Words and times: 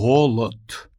голод. 0.00 0.90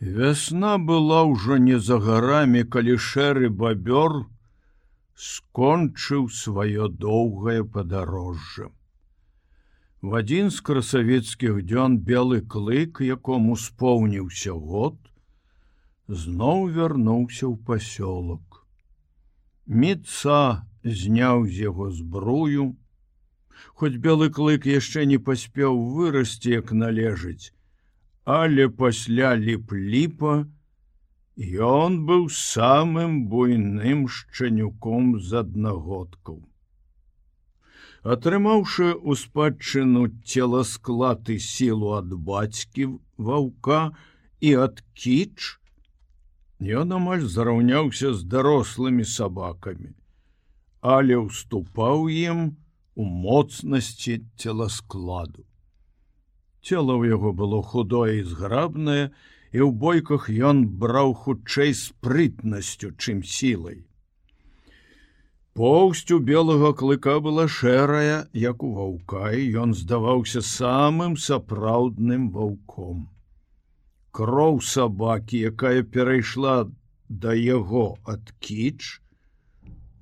Вясна 0.00 0.76
была 0.78 1.22
ўжо 1.30 1.58
не 1.62 1.78
за 1.78 1.98
гарамі, 2.02 2.64
калі 2.66 2.96
шэры 2.98 3.50
бабёр 3.62 4.24
скончыў 5.14 6.26
сваё 6.34 6.88
доўгае 7.04 7.62
падарожжа. 7.76 8.66
В 10.02 10.18
адзін 10.20 10.50
з 10.50 10.66
красавецкіх 10.66 11.62
дзён 11.62 11.98
белы 12.10 12.42
клык, 12.42 13.00
якому 13.06 13.54
споўніўся 13.56 14.52
год, 14.52 14.98
зноў 16.08 16.68
вярнуўся 16.74 17.46
ў 17.46 17.56
пасёлок. 17.70 18.66
Міца 19.64 20.66
зняў 20.82 21.46
з 21.46 21.70
яго 21.70 21.88
збрую, 21.94 22.74
Хоць 23.74 24.00
белы 24.06 24.30
клык 24.30 24.66
яшчэ 24.70 25.04
не 25.10 25.18
паспеў 25.18 25.78
вырасці, 25.94 26.50
як 26.54 26.72
належыць, 26.72 27.52
але 28.24 28.68
пасля 28.68 29.34
ліп-ліпа 29.36 30.34
ён 31.36 32.00
быў 32.06 32.28
самым 32.30 33.26
буйным 33.28 34.06
шчанюком 34.08 35.18
з 35.20 35.42
аднагодкаў. 35.42 36.42
Атрымаўшы 38.04 38.92
ў 38.92 39.16
спадчыну 39.16 40.06
целасклад 40.22 41.28
і 41.32 41.38
сілу 41.40 41.96
ад 41.98 42.12
бацькі 42.12 42.88
ваўка 43.16 43.96
і 44.40 44.50
ад 44.68 44.82
кіч, 44.92 45.58
ён 46.60 46.92
амаль 47.00 47.24
зараўняўся 47.24 48.12
з 48.14 48.28
дарослымі 48.28 49.08
сабакамі, 49.08 49.90
але 50.80 51.16
ўступаў 51.16 52.12
ім 52.12 52.52
у 52.94 53.04
моцнасці 53.04 54.20
целаскладу 54.36 55.44
цело 56.64 56.96
ў 56.96 57.14
яго 57.14 57.30
было 57.40 57.60
худое 57.62 58.20
і 58.20 58.28
зграбнае 58.32 59.02
і 59.54 59.58
ў 59.62 59.70
бойках 59.84 60.28
ён 60.50 60.64
браў 60.82 61.12
хутчэй 61.24 61.74
спрытнасцю 61.80 62.90
чым 62.96 63.20
сілай. 63.22 63.84
Поўсцю 65.54 66.18
белага 66.30 66.72
клыка 66.78 67.20
была 67.26 67.44
шэрая 67.56 68.16
як 68.44 68.64
у 68.66 68.72
ваўка 68.78 69.30
і 69.38 69.44
ён 69.64 69.76
здаваўся 69.80 70.42
самым 70.42 71.14
сапраўдным 71.26 72.30
ваўком. 72.34 73.06
Кроў 74.10 74.58
сабакі 74.72 75.44
якая 75.52 75.86
перайшла 75.96 76.56
да 77.08 77.36
яго 77.38 77.86
ад 78.16 78.34
кіч 78.40 78.98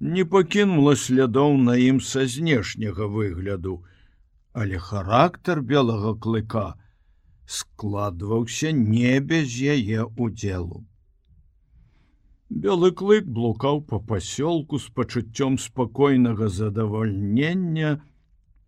не 0.03 0.27
пакінула 0.37 0.99
слядоў 1.07 1.57
на 1.71 1.79
ім 1.79 2.03
са 2.13 2.27
знешняга 2.27 3.07
выгляду 3.17 3.81
але 4.53 4.79
характар 4.79 5.63
белага 5.63 6.15
клыка 6.15 6.75
складваўся 7.47 8.73
не 8.73 9.19
без 9.21 9.57
яе 9.75 10.05
удзелу. 10.05 10.85
Белы 12.65 12.93
клык 12.93 13.29
блукаў 13.37 13.81
па 13.89 13.99
пасёлку 14.13 14.79
з 14.79 14.93
пачуццём 14.99 15.57
спакойнага 15.59 16.49
задавальнення, 16.53 18.05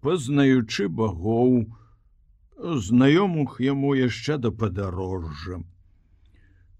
пазнаючы 0.00 0.88
багоў, 0.88 1.68
знаёмых 2.88 3.60
яму 3.60 3.92
яшчэ 3.94 4.38
да 4.38 4.50
падарожжа. 4.50 5.60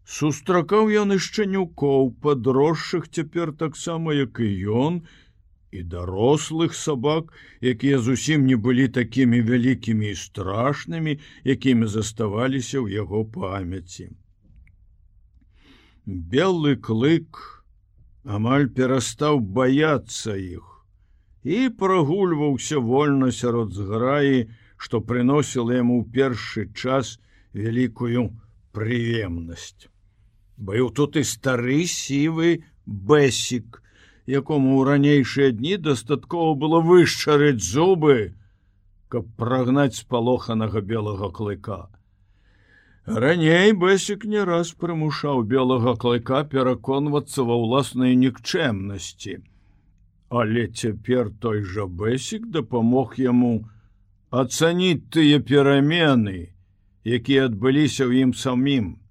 Сустракаў 0.04 0.90
ён 1.00 1.16
і 1.16 1.18
шчанюкоў, 1.18 2.10
падросшых 2.20 3.08
цяпер 3.08 3.52
таксама, 3.56 4.12
як 4.12 4.40
і 4.40 4.50
ён, 4.68 4.98
і 5.72 5.82
дарослых 5.82 6.74
сабак, 6.76 7.32
якія 7.60 7.98
зусім 7.98 8.44
не 8.46 8.56
былі 8.56 8.88
такімі 8.88 9.40
вялікімі 9.40 10.10
і 10.10 10.18
страшнымі, 10.20 11.16
якімі 11.44 11.88
заставаліся 11.88 12.78
ў 12.84 13.00
яго 13.00 13.24
памяці. 13.24 14.12
Белы 16.04 16.76
клык 16.76 17.40
амаль 18.24 18.68
перастаў 18.76 19.40
баяцца 19.40 20.36
іх 20.36 20.84
і 21.44 21.72
прагульваўся 21.80 22.78
вольна 22.78 23.32
сярод 23.32 23.72
зграі, 23.72 24.52
што 24.76 25.00
прыносіла 25.00 25.80
яму 25.80 26.04
ў 26.04 26.12
першы 26.12 26.68
час 26.76 27.16
вялікую 27.56 28.28
прыемнасць. 28.76 29.93
Быў 30.56 30.90
тут 30.94 31.16
і 31.16 31.24
стары 31.26 31.82
сівы 31.90 32.62
бэсік, 32.86 33.82
якому 34.26 34.78
ў 34.78 34.86
ранейшыя 34.90 35.50
дні 35.50 35.76
дастаткова 35.82 36.54
было 36.54 36.80
вышчарыць 36.80 37.64
зубы, 37.64 38.34
каб 39.08 39.26
прагнаць 39.36 39.98
спалоханага 39.98 40.80
белага 40.80 41.30
клыка. 41.34 41.90
Раней 43.06 43.74
бэсік 43.76 44.24
не 44.24 44.40
раз 44.48 44.72
прымушаў 44.72 45.42
белага 45.44 45.92
клыка 46.00 46.40
пераконвацца 46.48 47.44
ва 47.44 47.58
ўласнай 47.60 48.16
нікчэмнасці. 48.16 49.42
Але 50.30 50.66
цяпер 50.72 51.28
той 51.38 51.60
жа 51.68 51.84
бэсік 51.84 52.48
дапамог 52.48 53.18
яму 53.20 53.68
ацаніць 54.30 55.04
тыя 55.12 55.38
перамены, 55.38 56.56
якія 57.04 57.52
адбыліся 57.52 58.08
ў 58.08 58.24
ім 58.24 58.32
самім. 58.32 59.03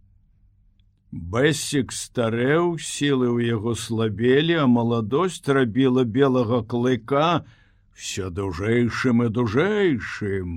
Бэсік 1.14 1.92
старэў 1.94 2.80
сілы 2.82 3.28
ў 3.30 3.54
яго 3.54 3.74
слабелі, 3.78 4.56
а 4.64 4.66
маладосць 4.66 5.46
рабіла 5.46 6.10
белага 6.10 6.64
клыка 6.66 7.46
все 7.94 8.34
дужэйшым 8.34 9.22
і 9.22 9.28
дужэйшым. 9.30 10.56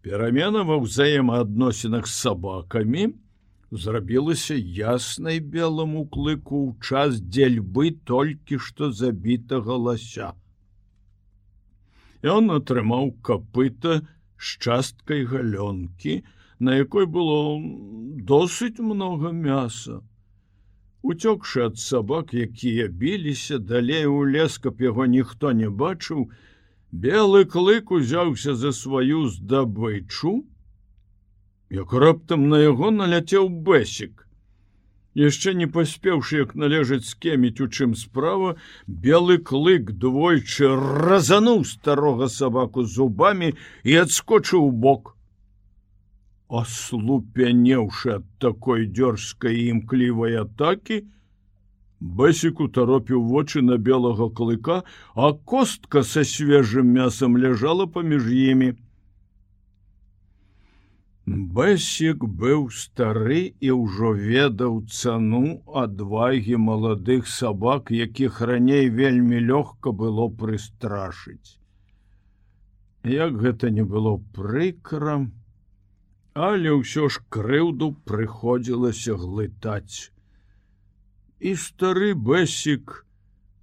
Перамена 0.00 0.64
ва 0.64 0.80
ўзаемаадносінах 0.80 2.08
з 2.08 2.14
сабакамі 2.16 3.04
зрабілася 3.68 4.56
яснай 4.56 5.44
белому 5.44 6.06
клыку 6.08 6.72
ў 6.72 6.80
час 6.80 7.20
дзельбы 7.20 7.92
толькі 8.08 8.56
што 8.56 8.88
забітага 8.88 9.76
лася. 9.76 10.32
Ён 12.24 12.56
атрымаў 12.56 13.12
капыта 13.20 14.00
з 14.40 14.56
часткай 14.64 15.28
галёнкі, 15.28 16.24
на 16.58 16.76
якой 16.76 17.06
было 17.06 17.60
досыць 18.16 18.78
много 18.78 19.32
мяса. 19.32 20.02
Уцёкшы 21.02 21.66
ад 21.66 21.78
сабак, 21.78 22.32
якія 22.34 22.88
біліся 22.88 23.58
далей 23.58 24.06
у 24.06 24.24
лес, 24.24 24.58
каб 24.58 24.80
яго 24.80 25.06
ніхто 25.06 25.52
не 25.52 25.68
бачыў, 25.68 26.30
белы 26.90 27.44
клык 27.44 27.90
узяўся 27.90 28.54
за 28.54 28.72
сваю 28.72 29.28
здабычу, 29.28 30.44
як 31.70 31.92
раптам 31.92 32.48
на 32.48 32.58
яго 32.58 32.90
наляцеў 32.90 33.48
бэсік. 33.48 34.26
Яшчэ 35.16 35.54
не 35.56 35.66
паспеўшы, 35.66 36.44
як 36.44 36.54
належыць 36.54 37.08
скеміць 37.08 37.60
у 37.60 37.68
чым 37.68 37.94
справа, 37.94 38.56
белы 38.86 39.38
клык 39.38 39.92
двойчы 39.92 40.68
разануў 40.76 41.64
старога 41.64 42.28
сабаку 42.28 42.84
зубамі 42.84 43.54
і 43.84 43.96
адскочыў 44.02 44.68
бок 44.72 45.15
ослупянеўшы 46.48 48.16
ад 48.20 48.24
такой 48.38 48.86
дзёрзкай 48.86 49.68
імклівай 49.72 50.40
атакі, 50.46 51.04
Бэсік 52.00 52.60
утаропіў 52.60 53.22
вочы 53.24 53.62
на 53.62 53.78
белага 53.78 54.28
клыка, 54.28 54.82
а 55.14 55.32
костка 55.32 56.02
са 56.04 56.24
свежым 56.24 56.92
мясам 56.92 57.38
ляжала 57.40 57.86
паміж 57.86 58.28
імі. 58.28 58.74
Бэсік 61.26 62.22
быў 62.42 62.68
стары 62.70 63.56
і 63.58 63.70
ўжо 63.74 64.12
ведаў 64.12 64.84
цану 64.86 65.64
адвагі 65.72 66.60
маладых 66.60 67.26
сабак, 67.26 67.90
якіх 67.90 68.40
раней 68.40 68.92
вельмі 68.92 69.40
лёгка 69.40 69.90
было 69.90 70.28
прыстрашыць. 70.28 71.58
Як 73.02 73.40
гэта 73.40 73.70
не 73.70 73.82
было 73.82 74.20
прыкрам, 74.36 75.32
але 76.36 76.72
ўсё 76.76 77.08
ж 77.08 77.24
крыўду 77.32 77.94
прыходзілася 78.04 79.16
глытаць. 79.16 80.12
І 81.40 81.56
стары 81.56 82.12
бэсік 82.12 82.92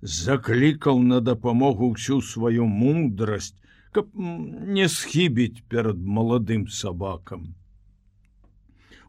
заклікаў 0.01 1.01
на 1.09 1.19
дапамогу 1.21 1.93
ўсю 1.93 2.17
сваю 2.25 2.65
мудрасць, 2.65 3.53
каб 3.93 4.09
не 4.17 4.89
схібіць 4.89 5.61
перад 5.69 6.01
маладым 6.01 6.65
сабакам. 6.67 7.53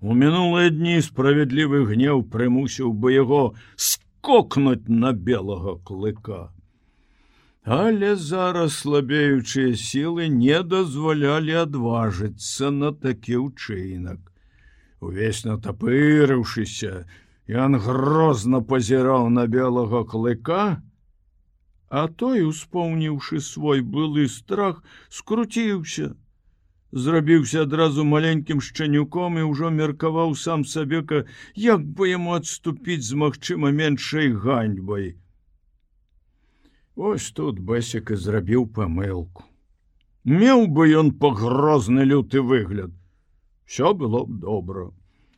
У 0.05 0.12
мінулыя 0.12 0.69
дні 0.69 1.00
справядлівы 1.00 1.87
гнеў 1.88 2.20
прымусіў 2.28 2.93
бы 2.93 3.16
яго 3.16 3.43
скокнуць 3.81 4.93
на 4.93 5.16
белага 5.16 5.81
клыка. 5.88 6.52
Але 7.64 8.16
зараз 8.20 8.75
слабеючыя 8.76 9.72
сілы 9.81 10.28
не 10.28 10.61
дазвалялі 10.62 11.55
адважыцца 11.64 12.69
на 12.70 12.93
такі 12.93 13.40
ўчынак. 13.40 14.20
Увесь 15.00 15.44
натапырыўшыся, 15.49 17.08
ён 17.49 17.81
грозна 17.81 18.61
пазіраў 18.61 19.32
на 19.32 19.46
белага 19.49 20.05
клыка, 20.05 20.84
а 21.88 22.05
той, 22.08 22.44
успомніўшы 22.44 23.40
свой 23.40 23.81
былы 23.81 24.28
страх, 24.28 24.84
скруціўся, 25.08 26.12
зрабіўся 26.93 27.64
адразу 27.64 28.05
маленькім 28.05 28.61
шчанюком 28.61 29.40
і 29.40 29.49
ўжо 29.49 29.72
меркаваў 29.72 30.37
сам 30.37 30.69
сабека, 30.69 31.25
як 31.56 31.81
бы 31.81 32.12
яму 32.12 32.37
адступіць 32.37 33.08
з 33.08 33.16
магчыма 33.25 33.72
меншай 33.72 34.37
ганьбай. 34.37 35.14
Вось 36.96 37.31
тут 37.35 37.58
бэсік 37.58 38.11
і 38.14 38.17
зрабіў 38.25 38.67
памылку. 38.75 39.43
Меў 40.25 40.67
бы 40.76 40.87
ён 40.99 41.11
пагрозны 41.23 42.05
люты 42.06 42.41
выгляд. 42.41 42.93
Всё 43.67 43.94
было 43.94 44.25
б 44.25 44.38
добра. 44.44 44.85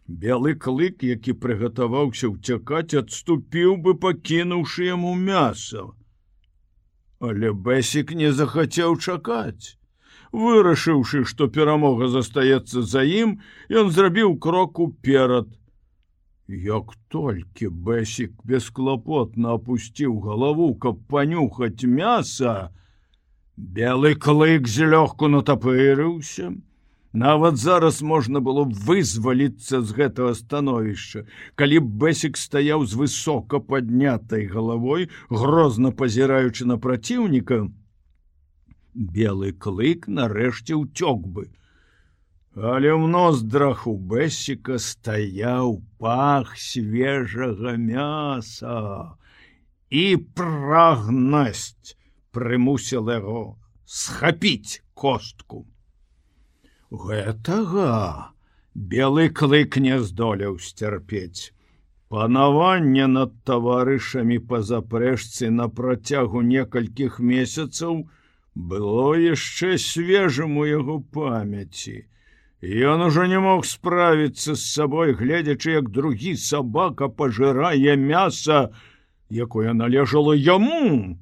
Белы 0.07 0.55
клык, 0.55 1.03
які 1.03 1.33
прыгатаваўся 1.33 2.29
ўцякаць, 2.29 2.95
адступіў 3.01 3.77
бы 3.83 3.97
пакінуўшы 4.05 4.85
яму 4.93 5.15
мяса. 5.17 5.89
Але 7.19 7.51
бэсік 7.51 8.13
не 8.13 8.31
захацеў 8.33 9.01
чакаць. 9.01 9.81
Вырашыўшы, 10.33 11.25
што 11.25 11.49
перамога 11.49 12.13
застаецца 12.13 12.83
за 12.83 13.03
ім, 13.03 13.41
ён 13.73 13.91
зрабіў 13.91 14.37
крок 14.39 14.79
уперад. 14.79 15.49
Як 16.49 16.95
толькі 17.09 17.69
бэсік 17.69 18.33
бесклапотна 18.47 19.59
апусціў 19.59 20.21
галаву, 20.23 20.75
каб 20.79 21.03
панюхаць 21.11 21.83
мяса, 21.83 22.71
белы 23.57 24.15
клык 24.15 24.71
злёгку 24.71 25.27
натапырыўся, 25.27 26.55
Нават 27.17 27.57
зараз 27.57 28.03
можна 28.03 28.41
было 28.45 28.65
вызваліцца 28.69 29.81
з 29.81 29.95
гэтага 29.97 30.35
становішча. 30.37 31.25
Калі 31.57 31.79
б 31.81 31.89
бэсік 32.03 32.37
стаяў 32.37 32.85
з 32.85 32.93
высока 32.93 33.57
паднятай 33.57 34.45
галавой, 34.45 35.09
грозна 35.31 35.93
пазіраючы 35.97 36.69
на 36.69 36.77
праціўніка, 36.77 37.73
белы 38.93 39.57
клык 39.57 40.05
нарэшце 40.13 40.77
ўцёк 40.77 41.25
бы. 41.25 41.49
Але 42.57 42.89
ў 42.89 43.05
ноздрах 43.13 43.85
у 43.85 43.93
бэсіка 44.01 44.81
стаяў 44.81 45.75
пах 46.01 46.57
свежага 46.57 47.77
мяса 47.77 49.13
і 49.93 50.05
прагнасць 50.41 51.93
прымусіла 52.33 53.21
яго 53.21 53.61
схапіць 53.85 54.81
костку. 54.97 55.67
Гэтага 56.89 58.33
белы 58.73 59.29
клык 59.29 59.77
не 59.77 60.01
здолеў 60.01 60.57
сцярпець. 60.57 61.53
Панаванне 62.09 63.05
над 63.05 63.37
таварышамі 63.45 64.41
па 64.49 64.65
запрэжцы 64.65 65.53
на 65.53 65.69
працягу 65.69 66.41
некалькіх 66.41 67.21
месяцаў 67.21 68.05
было 68.57 69.09
яшчэ 69.21 69.77
свежым 69.77 70.57
у 70.57 70.65
яго 70.65 71.03
памяці. 71.13 72.07
Ён 72.67 73.03
ужо 73.07 73.27
не 73.31 73.39
мог 73.39 73.65
справіцца 73.65 74.57
з 74.59 74.63
сабой, 74.67 75.13
гледзячы, 75.15 75.71
як 75.79 75.91
другі 75.95 76.35
сабака 76.35 77.07
пажырае 77.07 77.95
мяса, 77.95 78.75
якое 79.31 79.71
належало 79.73 80.35
яму. 80.35 81.15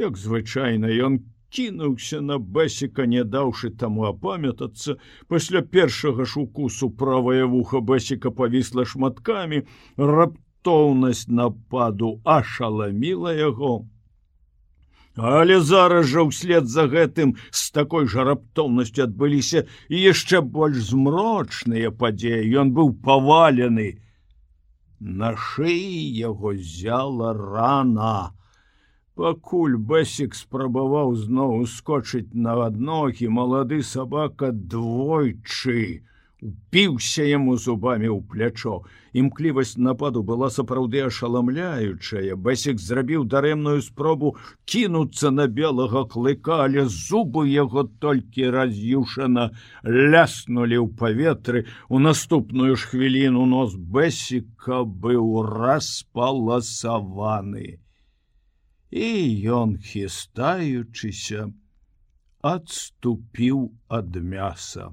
Як 0.00 0.16
звычайна 0.16 0.88
ён 0.88 1.20
кінуўся 1.52 2.22
на 2.24 2.38
бэсіка 2.40 3.04
не 3.04 3.20
даўшы 3.20 3.68
таму 3.76 4.08
апамятацца. 4.08 4.96
Пасля 5.28 5.60
першага 5.60 6.24
шукусу 6.24 6.88
правае 6.88 7.44
вуха 7.44 7.84
бэсіка 7.84 8.32
павісла 8.32 8.88
шматкамі. 8.88 9.68
Раптоўнасць 10.00 11.28
нападу 11.28 12.16
ашаламіла 12.24 13.36
яго 13.36 13.84
але 15.16 15.60
зараз 15.60 16.06
жа 16.08 16.24
ўслед 16.28 16.68
за 16.72 16.86
гэтым 16.88 17.36
з 17.50 17.62
такой 17.76 18.08
жа 18.08 18.24
раптоўнасцю 18.24 19.04
адбыліся 19.04 19.64
і 19.88 19.96
яшчэ 20.00 20.40
больш 20.40 20.92
змрочныя 20.92 21.90
падзеі. 21.92 22.48
Ён 22.64 22.72
быў 22.72 22.96
павалены. 23.04 24.00
На 25.00 25.34
шыі 25.36 26.00
яго 26.16 26.54
зяла 26.56 27.34
рана. 27.36 28.32
Пакуль 29.12 29.76
бэсік 29.76 30.32
спрабаваў 30.34 31.12
зноў 31.20 31.68
ускочыць 31.68 32.32
на 32.32 32.56
адногі 32.64 33.28
малады 33.28 33.82
сабака 33.84 34.52
двойчы 34.52 36.00
упіўся 36.42 37.22
яму 37.28 37.54
зубамі 37.64 38.08
ў 38.10 38.20
плячо. 38.30 38.74
Імклівасць 39.14 39.78
нападу 39.86 40.20
была 40.30 40.48
сапраўды 40.50 40.98
ашаламляючая. 41.06 42.34
Бэсік 42.46 42.76
зрабіў 42.82 43.20
дарэмную 43.34 43.80
спробу 43.86 44.28
кінуцца 44.64 45.30
на 45.30 45.46
белага 45.46 46.02
клыка, 46.14 46.56
але 46.66 46.80
зубы 46.90 47.42
яго 47.48 47.82
толькі 48.02 48.50
раз'юшана 48.56 49.44
ляснулі 49.86 50.76
ў 50.82 50.86
паветры. 50.98 51.60
У 51.88 51.98
наступную 52.02 52.74
ж 52.74 52.90
хвіліну 52.90 53.46
нос 53.46 53.76
бэсіка 53.76 54.82
быў 55.06 55.46
распаласаваны 55.46 57.78
і 58.92 59.08
ён 59.56 59.80
хістаючыся 59.80 61.48
адступіў 62.44 63.72
ад 63.88 64.18
мяса. 64.32 64.92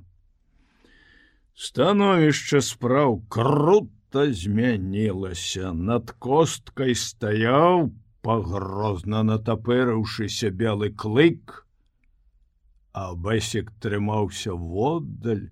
Становішча 1.60 2.62
спраў 2.64 3.18
круто 3.28 4.22
змянілася, 4.32 5.74
над 5.76 6.12
косткай 6.24 6.94
стаяў, 6.96 7.90
пагрозна 8.24 9.24
натапырыўшыся 9.28 10.52
белы 10.62 10.88
клык, 11.04 11.58
а 12.96 13.12
бэсік 13.26 13.74
трымаўся 13.84 14.56
воддаль, 14.56 15.50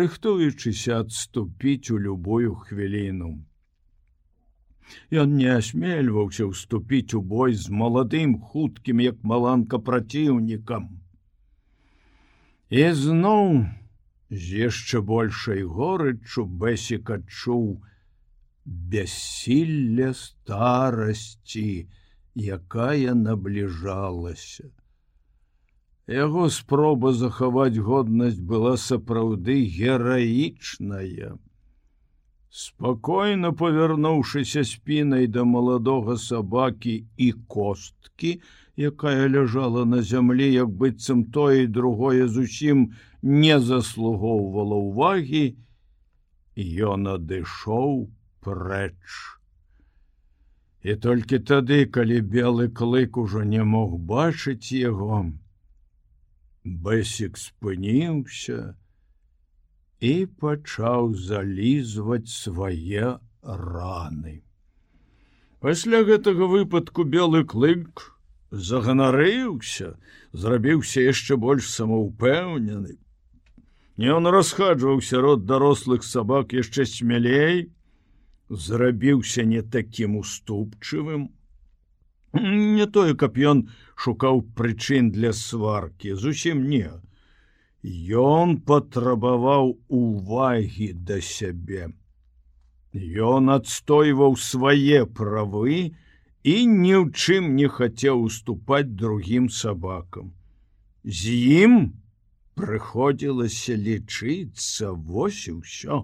рыхтуючыся 0.00 1.00
адступіць 1.04 1.92
у 1.92 1.98
любую 2.06 2.54
хвіліну. 2.64 3.28
Ён 5.12 5.34
не 5.36 5.50
асмельваўся 5.52 6.48
ўступіць 6.48 7.12
у 7.12 7.20
бой 7.34 7.52
з 7.52 7.68
маладым 7.82 8.32
хуткім 8.40 9.04
як 9.04 9.20
маланка 9.20 9.76
праціўнікам. 9.76 10.88
І 12.72 12.88
зноў 12.96 13.68
з 14.30 14.68
яшчэ 14.68 15.00
большай 15.10 15.62
горыччу 15.62 16.44
бэсік 16.62 17.10
адчуў 17.16 17.66
бяссілля 18.94 20.12
старасці, 20.12 21.88
якая 22.36 23.14
набліжалася. 23.14 24.68
Яго 26.08 26.48
спроба 26.52 27.12
захаваць 27.12 27.76
годнасць 27.90 28.40
была 28.40 28.76
сапраўды 28.76 29.60
гераічная 29.80 31.36
спокойно 32.50 33.52
павярнуўшыся 33.52 34.64
спінай 34.64 35.26
да 35.28 35.44
маладога 35.44 36.16
сабакі 36.16 36.94
і 37.16 37.32
косткі, 37.54 38.40
якая 38.76 39.28
ляжала 39.28 39.84
на 39.84 40.02
зямлі, 40.02 40.48
як 40.52 40.70
быццам 40.70 41.24
тое 41.24 41.64
і 41.64 41.66
другое 41.66 42.28
зусім 42.28 42.90
не 43.22 43.58
заслугоўвала 43.60 44.78
ўвагі, 44.78 45.56
ён 46.58 47.06
адышоў 47.14 48.10
прэч. 48.40 48.98
І 50.82 50.94
толькі 50.94 51.38
тады, 51.42 51.86
калі 51.86 52.20
белы 52.22 52.68
клык 52.70 53.16
ужо 53.18 53.42
не 53.42 53.64
мог 53.64 53.98
бачыць 53.98 54.72
яго, 54.72 55.32
Бэсік 56.64 57.38
спыніўся, 57.38 58.76
і 60.00 60.26
пачаў 60.26 61.14
залізваць 61.14 62.28
свае 62.28 63.18
раны. 63.42 64.42
Пасля 65.60 66.04
гэтага 66.06 66.46
выпадку 66.46 67.02
белы 67.02 67.42
клык 67.44 68.04
заганарыўся, 68.50 69.96
зрабіўся 70.32 71.02
яшчэ 71.02 71.36
больш 71.36 71.66
самаўпэўнены. 71.72 72.94
Не 73.98 74.12
он 74.14 74.30
расхаджваў 74.30 75.00
сярод 75.02 75.44
дарослых 75.50 76.04
сабак 76.06 76.52
яшчэ 76.54 76.84
смялей, 76.86 77.66
зрабіўся 78.48 79.42
не 79.42 79.62
такім 79.62 80.14
уступчывым. 80.20 81.24
Не 82.78 82.86
тое, 82.86 83.16
каб 83.18 83.42
ён 83.52 83.64
шукаў 83.98 84.44
прычын 84.54 85.10
для 85.10 85.32
сваркі, 85.34 86.14
зусім 86.14 86.62
не. 86.70 86.86
Ён 88.22 88.58
патрабаваў 88.70 89.74
увагі 89.88 90.92
да 91.10 91.18
сябе. 91.18 91.90
Ён 92.94 93.50
адстойваў 93.50 94.38
свае 94.38 95.06
правы 95.06 95.78
і 96.46 96.56
ні 96.66 96.94
ў 97.02 97.10
чым 97.10 97.54
не 97.58 97.66
хацеў 97.66 98.22
уступаць 98.30 98.94
другім 99.02 99.50
сабакам. 99.50 100.30
З 101.02 101.34
ім 101.66 101.74
прыходзілася 102.58 103.74
лічыцца 103.88 104.90
вось 105.10 105.42
і 105.50 105.58
ўсё. 105.58 105.98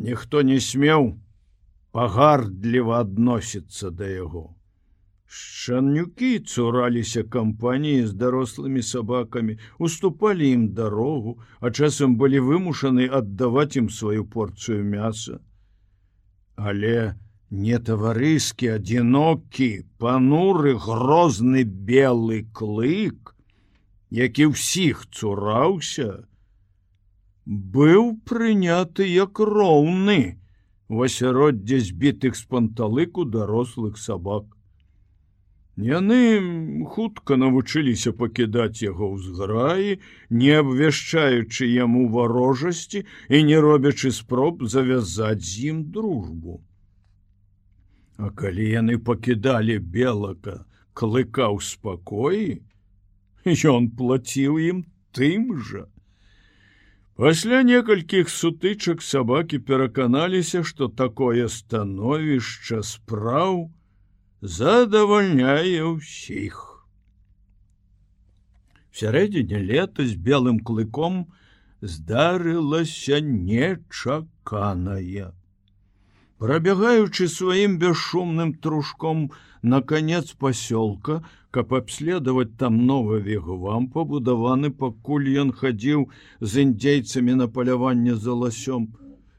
Ніхто 0.00 0.40
не 0.50 0.56
смеў 0.64 1.12
пагардліва 1.92 3.04
адносіцца 3.04 3.90
да 4.00 4.08
яго. 4.08 4.44
Шанюкі 5.30 6.30
цураліся 6.52 7.22
кампаніі 7.34 8.06
з 8.06 8.16
дарослымі 8.22 8.82
сабакамі, 8.82 9.58
уступалі 9.78 10.48
ім 10.50 10.64
дарогу, 10.74 11.38
а 11.60 11.70
часам 11.70 12.16
былі 12.22 12.40
вымушаны 12.46 13.06
аддаваць 13.20 13.76
ім 13.78 13.90
сваю 13.94 14.24
порцыю 14.26 14.82
мяса. 14.82 15.38
Але 16.56 17.14
не 17.50 17.78
таварыскі 17.78 18.72
адзінокі, 18.80 19.70
пануры 20.02 20.74
грозны 20.74 21.62
белы 21.62 22.42
клык, 22.50 23.29
які 24.10 24.50
ўсіх 24.52 25.06
цураўся, 25.14 26.26
быў 27.46 28.20
прыняты 28.26 29.06
як 29.06 29.38
роўны 29.38 30.38
у 30.90 31.02
асяроддзе 31.06 31.78
збітых 31.80 32.34
з 32.36 32.44
панталыку 32.50 33.24
дарослых 33.24 33.98
сабак. 33.98 34.50
Яны 35.80 36.18
хутка 36.92 37.38
навучыліся 37.40 38.12
пакідаць 38.12 38.82
яго 38.82 39.14
ў 39.14 39.18
зграі, 39.22 39.92
не 40.28 40.50
абвяшчаючы 40.58 41.70
яму 41.70 42.08
варожасці 42.10 43.06
і 43.30 43.42
не 43.46 43.60
робячы 43.62 44.10
спроб 44.12 44.66
завязаць 44.66 45.46
з 45.46 45.70
ім 45.70 45.78
дружбу. 45.94 46.60
А 48.18 48.28
калі 48.28 48.66
яны 48.68 48.98
пакідалі 48.98 49.78
белака, 49.78 50.66
клыка 50.92 51.48
ў 51.48 51.64
спакоі, 51.64 52.60
ён 53.46 53.90
плаціў 53.96 54.58
ім 54.58 54.84
тым 55.12 55.58
жа. 55.58 55.86
Пасля 57.20 57.62
некалькіх 57.62 58.30
сутычак 58.32 59.02
сабакі 59.02 59.58
пераканаліся, 59.58 60.64
што 60.64 60.88
такое 60.88 61.48
становішча 61.48 62.82
спраў, 62.82 63.70
задавальняе 64.40 65.84
ўсіх. 65.84 66.56
Сярэдзіне 68.92 69.60
лета 69.60 70.06
з 70.08 70.16
белым 70.16 70.64
клыком 70.64 71.28
здарылася 71.80 73.20
нечаканая. 73.20 75.32
Прабягаючы 76.40 77.28
сваім 77.28 77.76
бесшумным 77.76 78.54
трушком 78.54 79.30
на 79.60 79.82
конец 79.82 80.32
пасёлка, 80.32 81.20
каб 81.50 81.74
абследаваць 81.74 82.56
там 82.56 82.86
новы 82.86 83.20
вегувам 83.20 83.88
пабудаваны, 83.94 84.70
пакуль 84.70 85.28
ён 85.42 85.52
хадзіў 85.52 86.08
з 86.40 86.66
індзейцамі 86.66 87.34
на 87.42 87.48
паляванне 87.48 88.14
за 88.14 88.38
ласём, 88.44 88.90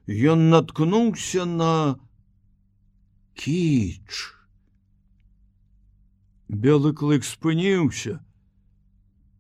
Ён 0.08 0.50
наткнуўся 0.50 1.46
на 1.46 2.00
кіч. 3.38 4.34
Белы 6.50 6.92
клык 6.92 7.24
спыніўся, 7.24 8.18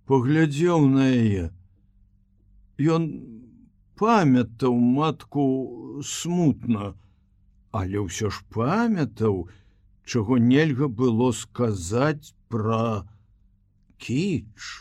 паглядзеў 0.07 0.87
на 0.93 1.09
яе. 1.11 1.49
Ён 2.79 3.09
памятаў 3.99 4.77
матку 4.79 5.43
смутна, 6.05 6.93
але 7.75 8.05
ўсё 8.05 8.31
ж 8.31 8.45
памятаў, 8.53 9.49
чаго 10.05 10.37
нельга 10.37 10.87
было 10.87 11.33
сказаць 11.35 12.31
пра 12.51 13.03
кіч. 13.97 14.71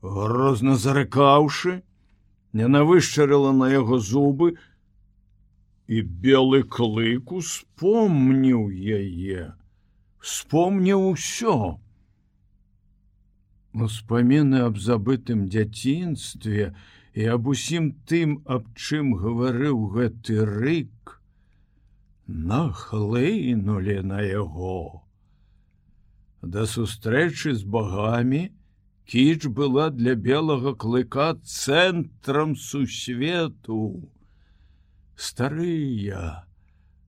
Грозна 0.00 0.76
зарыкаўшы, 0.80 1.80
яна 2.56 2.84
вышчарыла 2.88 3.52
на 3.52 3.70
яго 3.72 4.00
зубы, 4.00 4.54
і 5.90 6.02
белы 6.24 6.62
клык 6.76 7.32
успомніў 7.40 8.68
яе 9.00 9.50
вспомніў 10.20 11.10
усё. 11.10 11.80
Успаміны 13.72 14.62
аб 14.68 14.78
забытым 14.82 15.46
дзяцінстве 15.48 16.72
і 17.14 17.28
аб 17.34 17.50
усім 17.54 17.92
тым, 18.10 18.40
аб 18.44 18.66
чым 18.76 19.14
гаварыў 19.22 19.86
гэты 19.94 20.44
рык, 20.44 21.20
нахлынули 22.26 24.00
на 24.12 24.20
яго. 24.26 25.02
Да 26.42 26.64
сустрэчы 26.66 27.54
з 27.54 27.64
багамі 27.64 28.48
кіч 29.10 29.46
была 29.46 29.90
для 29.90 30.14
белага 30.14 30.72
клыка 30.72 31.34
цэнтрам 31.44 32.56
сусвету. 32.56 34.08
Старыя, 35.16 36.46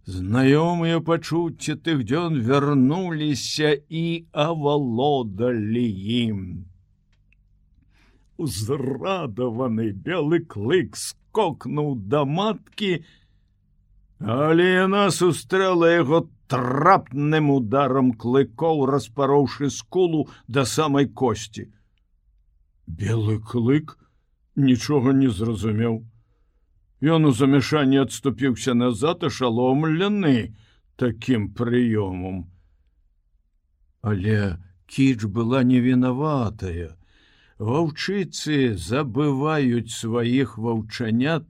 Знаёмыя 0.04 0.98
пачуцці 0.98 1.78
тых 1.86 2.02
дзён 2.10 2.40
вярнуліся 2.42 3.70
і 3.88 4.26
авалодалі 4.34 5.86
ім. 6.18 6.40
Узрадаваны 8.36 9.92
белы 9.94 10.42
клык 10.42 10.98
скокнуў 10.98 11.94
да 12.10 12.24
маткі, 12.26 13.06
але 14.23 14.67
яна 14.87 15.11
сустрэла 15.11 15.91
яго 15.91 16.29
трапным 16.47 17.50
ударам 17.50 18.12
клыкоў, 18.12 18.87
распароўшы 18.87 19.71
скулу 19.71 20.29
да 20.47 20.64
самай 20.64 21.07
косці. 21.09 21.73
Белы 22.87 23.38
клык 23.41 23.99
нічога 24.57 25.12
не 25.12 25.29
зразумеў. 25.29 26.05
Ён 27.02 27.25
у 27.26 27.33
замяшанні 27.33 27.99
адступіўся 28.07 28.75
назад 28.75 29.25
ашаломлены 29.25 30.55
таким 30.97 31.50
прыёмам. 31.50 32.47
Але 34.02 34.59
кіч 34.87 35.25
была 35.25 35.62
невінаватая. 35.67 36.95
Ваўчыцы 37.59 38.75
забываюць 38.76 39.91
сваіх 39.91 40.59
ваўчанят, 40.59 41.47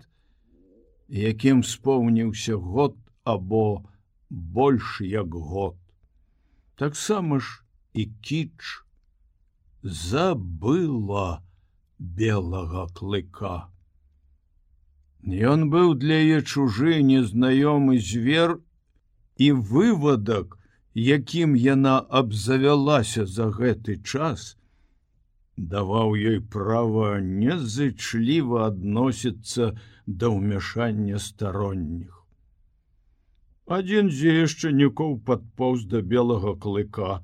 якім 1.13 1.63
споўніўся 1.63 2.57
год 2.57 2.97
або 3.25 3.85
больш 4.31 5.01
як 5.01 5.35
год. 5.35 5.77
Таксама 6.77 7.39
ж 7.39 7.63
і 7.93 8.09
кіч 8.21 8.85
забыла 9.83 11.43
белага 11.99 12.89
клыка. 12.97 13.69
Ён 15.23 15.69
быў 15.71 15.95
для 15.95 16.19
яе 16.19 16.41
чужы 16.43 17.03
незнаёмы 17.05 18.01
звер 18.01 18.59
і 19.37 19.53
вывадак, 19.53 20.59
якім 20.95 21.55
яна 21.57 22.01
абзавялася 22.09 23.27
за 23.27 23.53
гэты 23.53 24.01
час, 24.03 24.57
даваў 25.57 26.17
ёй 26.17 26.41
права 26.41 27.21
незычліва 27.21 28.67
адносіцца 28.67 29.77
да 30.07 30.33
ўмяшання 30.35 31.19
старонніх. 31.19 32.19
Адзін 33.67 34.11
з 34.11 34.37
яшчэ 34.43 34.73
нікоў 34.77 35.19
падпоўз 35.27 35.87
да 35.87 36.03
белага 36.03 36.55
клыка. 36.59 37.23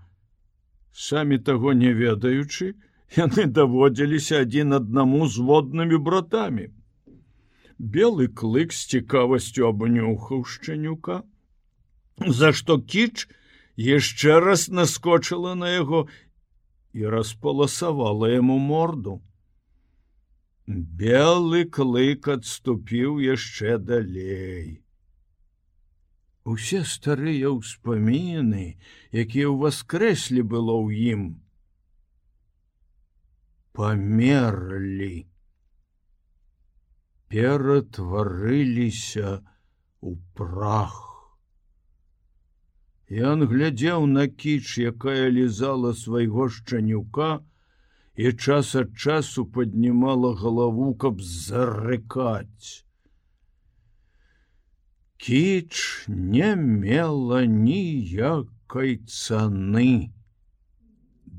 Самі 0.92 1.38
таго 1.38 1.72
не 1.72 1.92
ведаючы, 1.92 2.74
яны 3.16 3.46
даводзіліся 3.60 4.42
адзін 4.46 4.80
аднаму 4.82 5.26
з 5.26 5.46
воднымі 5.50 5.98
братамі 5.98 6.68
белы 7.78 8.26
клык 8.26 8.72
з 8.74 8.86
цікавасцю 8.98 9.68
абнюхаў 9.70 10.42
шчанюка 10.44 11.22
за 12.18 12.50
што 12.52 12.78
кіч 12.82 13.28
яшчэ 13.78 14.40
раз 14.42 14.66
наскочыла 14.68 15.54
на 15.54 15.70
яго 15.70 16.08
і 16.92 17.06
распаласавала 17.06 18.30
яму 18.34 18.58
морду 18.58 19.22
белы 20.68 21.64
клык 21.78 22.28
адступіў 22.34 23.16
яшчэ 23.24 23.78
далей 23.90 24.68
усе 26.44 26.84
старыя 26.92 27.54
ўспаміны 27.56 28.66
якія 29.12 29.48
ў 29.48 29.56
воскрэслі 29.64 30.44
было 30.52 30.76
ў 30.84 31.16
ім 31.16 31.24
памерлі 33.78 35.12
ператварыліся 37.28 39.44
у 40.00 40.16
прах. 40.34 41.04
Ён 43.08 43.48
глядзеў 43.48 44.06
на 44.06 44.28
кіч, 44.28 44.78
якая 44.78 45.28
лізала 45.32 45.94
свайго 45.96 46.48
шчанюка 46.48 47.40
і 48.18 48.32
час 48.32 48.74
ад 48.74 48.94
часу 48.98 49.46
паднімала 49.46 50.32
галаву, 50.34 50.90
каб 50.94 51.20
зарыкаць. 51.22 52.82
Кіч 55.22 55.74
не 56.08 56.48
мела 56.58 57.44
ніякай 57.46 58.98
цаны 59.06 60.10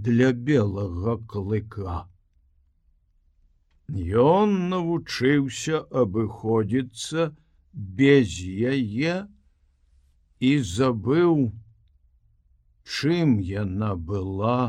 для 0.07 0.31
белага 0.31 1.19
клыка. 1.27 2.00
Ён 4.24 4.57
навучыўся 4.71 5.83
абыходзіцца 6.03 7.29
без 8.00 8.39
яе 8.71 9.15
і 10.39 10.51
забыў, 10.75 11.50
чым 12.88 13.39
яна 13.43 13.95
была 14.12 14.59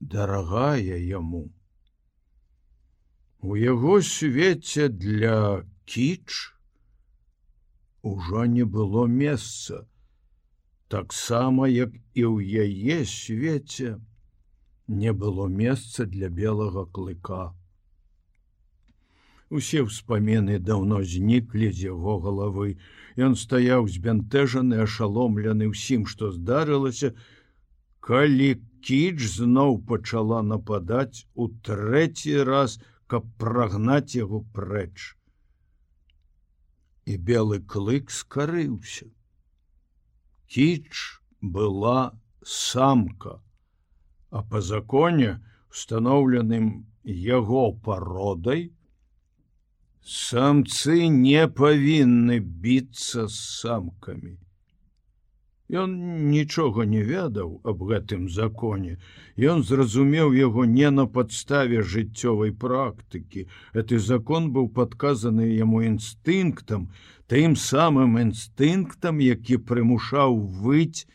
дарагая 0.00 0.98
яму. 0.98 1.50
У 3.40 3.56
яго 3.56 4.00
свеце 4.02 4.88
для 4.88 5.64
кіч 5.84 6.52
ужо 8.02 8.44
не 8.46 8.64
было 8.64 9.06
месца, 9.06 9.86
таксама 10.88 11.68
як 11.68 11.94
і 12.14 12.22
ў 12.24 12.36
яе 12.66 13.04
свеце 13.04 13.98
не 14.86 15.12
было 15.12 15.46
месца 15.46 16.06
для 16.06 16.28
белага 16.28 16.86
клыка. 16.86 17.54
Усе 19.50 19.82
ўспамены 19.86 20.58
даўно 20.58 21.02
зніклі 21.06 21.70
з 21.70 21.90
яго 21.94 22.18
галавы. 22.18 22.78
Ён 23.14 23.38
стаяў 23.38 23.86
збянтэжаны, 23.86 24.82
ашаломлены 24.82 25.70
ўсім, 25.70 26.06
што 26.10 26.34
здарылася, 26.34 27.14
калі 28.02 28.58
кіч 28.86 29.18
зноў 29.34 29.80
пачала 29.90 30.42
нападаць 30.46 31.26
у 31.34 31.48
трэці 31.68 32.34
раз, 32.46 32.78
каб 33.10 33.26
прагнаць 33.42 34.14
яго 34.14 34.42
прэч. 34.58 35.16
І 37.10 37.16
белы 37.30 37.58
клык 37.74 38.14
скарыўся. 38.14 39.10
Кіч 40.46 41.02
была 41.40 42.14
самка, 42.44 43.42
а 44.30 44.42
по 44.42 44.62
законе, 44.62 45.42
установленым 45.70 46.86
яго 47.02 47.66
пародай, 47.90 48.70
самцы 50.06 51.08
не 51.10 51.46
павінны 51.60 52.38
біцца 52.38 53.26
з 53.26 53.34
самкамі. 53.34 54.36
Ён 55.68 55.94
нічога 56.30 56.84
не 56.86 57.02
ведаў 57.02 57.60
аб 57.66 57.82
гэтым 57.90 58.28
законе. 58.30 58.98
Ён 59.34 59.64
зразумеў 59.66 60.30
яго 60.38 60.64
не 60.64 60.90
на 60.90 61.06
падставе 61.06 61.82
жыццёвай 61.82 62.52
практыкі. 62.54 63.48
Гэты 63.74 63.98
закон 63.98 64.52
быў 64.54 64.70
падказаны 64.70 65.50
яму 65.50 65.82
інстынктам, 65.82 66.90
тым 67.26 67.56
самым 67.58 68.14
інстынктам, 68.22 69.18
які 69.18 69.58
прымушаў 69.58 70.38
выць 70.62 71.10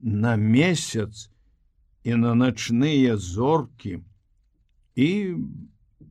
на 0.00 0.34
месяц 0.34 1.30
і 2.02 2.18
на 2.18 2.34
начныя 2.34 3.16
зоркі 3.16 4.02
і 4.96 5.10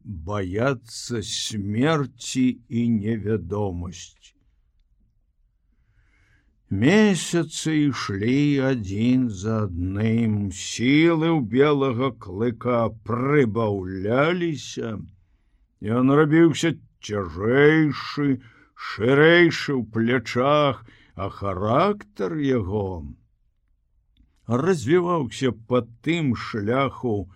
баяцца 0.04 1.20
смерці 1.22 2.46
і 2.70 2.88
невядомасць. 2.90 4.33
Месяцы 6.82 7.72
ішлі 7.78 8.66
адзін 8.66 9.26
за 9.40 9.56
адным 9.68 10.36
сілы 10.60 11.30
ў 11.30 11.42
белага 11.54 12.10
клыка 12.26 12.80
прыбаўляліся. 13.10 14.94
Ён 15.98 16.14
рабіўся 16.20 16.74
цяжэйшы, 17.10 18.28
шырэйшы 18.88 19.72
ў 19.78 19.84
плячах, 19.94 20.82
а 21.14 21.30
характар 21.30 22.40
яго 22.42 22.88
развіваўся 24.48 25.54
па 25.70 25.86
тым 26.02 26.36
шляху, 26.36 27.30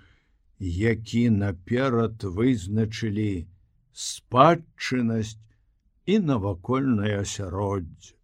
які 0.60 1.30
наперад 1.30 2.24
вызначылі 2.24 3.48
спадчыннасць 3.94 5.40
і 6.06 6.20
навакольнае 6.20 7.16
асяроддзе. 7.22 8.17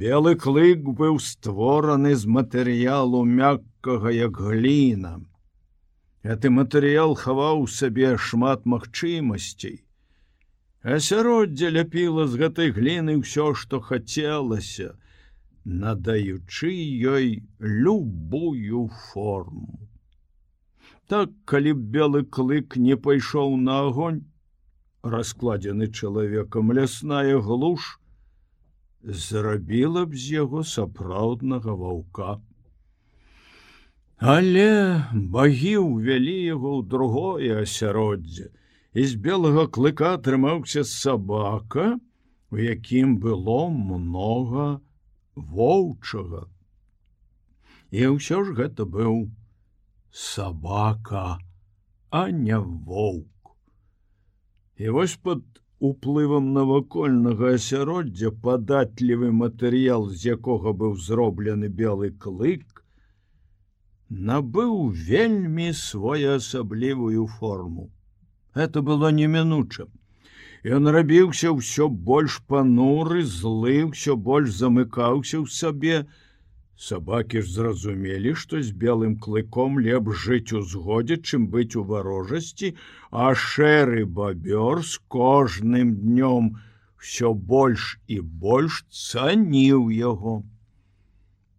Белы 0.00 0.30
клык 0.40 0.86
быў 0.98 1.18
створаны 1.20 2.14
з 2.16 2.24
матэрыялу 2.34 3.18
мяккага 3.28 4.12
як 4.16 4.38
гліна. 4.40 5.10
Гэты 6.24 6.48
матэрыял 6.48 7.12
хаваў 7.22 7.66
сабе 7.68 8.14
шмат 8.16 8.64
магчымасцей. 8.64 9.76
Асяроддзе 10.96 11.68
ляпіла 11.76 12.24
з 12.24 12.40
гэтай 12.40 12.72
гліны 12.72 13.20
ўсё, 13.20 13.52
што 13.52 13.84
хацелася, 13.84 14.96
надаючы 15.68 16.72
ёй 17.12 17.44
любую 17.60 18.88
форму. 19.12 19.76
Так 21.04 21.36
калі 21.44 21.76
б 21.76 21.90
белы 21.98 22.24
клык 22.24 22.80
не 22.80 22.96
пайшоў 22.96 23.58
на 23.60 23.82
огонь, 23.92 24.24
раскладзены 25.04 25.92
чалавекам 25.92 26.72
лясная 26.72 27.36
глуш, 27.36 27.98
зрабіла 29.02 30.06
б 30.06 30.16
з 30.16 30.42
яго 30.42 30.62
сапраўднага 30.64 31.74
ваўка. 31.74 32.40
Але 34.22 35.02
багі 35.12 35.74
ўвялі 35.82 36.36
яго 36.46 36.78
ў 36.78 36.82
другое 36.86 37.62
асяроддзе, 37.66 38.52
з 38.94 39.18
белага 39.18 39.66
клыка 39.66 40.14
атрымаўся 40.18 40.84
сабака, 40.86 41.98
у 42.52 42.56
якім 42.62 43.18
было 43.18 43.66
много 43.72 44.78
воўчага. 45.34 46.46
І 47.90 48.14
ўсё 48.14 48.44
ж 48.46 48.54
гэта 48.54 48.86
быў 48.86 49.32
сабака, 50.12 51.40
а 52.10 52.30
не 52.30 52.58
воўк. 52.60 53.56
І 54.76 54.88
вось 54.88 55.16
под 55.16 55.61
уплывам 55.88 56.52
навакольнага 56.56 57.54
асяроддзя 57.58 58.30
падатлівы 58.44 59.30
матэрыял, 59.38 60.06
з 60.10 60.34
якога 60.36 60.74
быў 60.82 60.94
зроблены 61.06 61.72
белы 61.80 62.12
клык, 62.26 62.84
набыў 64.30 64.76
вельмі 65.08 65.72
своеасаблівую 65.86 67.26
форму. 67.38 67.90
Это 68.54 68.82
было 68.90 69.10
немінуча 69.18 69.88
ён 70.64 70.86
рабіўся 70.94 71.50
ўсё 71.50 71.88
больш 71.90 72.38
пануры 72.46 73.22
злы 73.26 73.90
ўсё 73.90 74.14
больш 74.14 74.54
замыкаўся 74.54 75.42
ў 75.42 75.46
сабе 75.50 75.96
сабакі 76.86 77.42
ж 77.42 77.52
зразумелі 77.56 78.34
што 78.42 78.62
з 78.68 78.76
белым 78.84 79.16
клыком 79.26 79.80
лепш 79.86 80.24
жыць 80.26 80.56
у 80.58 80.62
згодзе 80.74 81.18
чым 81.22 81.46
быць 81.56 81.76
у 81.82 81.84
варожасці 81.90 82.72
а 83.24 83.32
шэры 83.46 84.06
бабёр 84.20 84.82
з 84.92 85.02
кожным 85.16 85.94
днём 86.06 86.50
все 86.96 87.34
больш 87.54 87.92
і 88.16 88.20
больш 88.46 88.82
цаніў 89.04 89.90
яго 89.98 90.40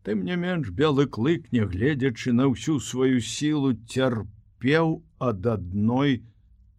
тым 0.04 0.24
не 0.28 0.36
менш 0.36 0.70
белы 0.84 1.08
клык 1.18 1.50
нягледзячы 1.56 2.36
на 2.36 2.52
ўсю 2.52 2.78
сваю 2.92 3.24
сілу 3.32 3.74
цярпеў 3.96 5.00
ад 5.32 5.48
адной 5.48 6.20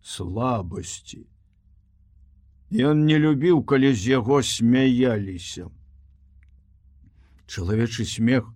слабасці. 0.04 1.24
Ён 2.74 3.04
не 3.08 3.16
любіў, 3.22 3.62
калі 3.64 3.94
з 3.94 4.12
яго 4.12 4.42
смяяліся. 4.42 5.70
Чалавечы 7.46 8.04
смех 8.04 8.48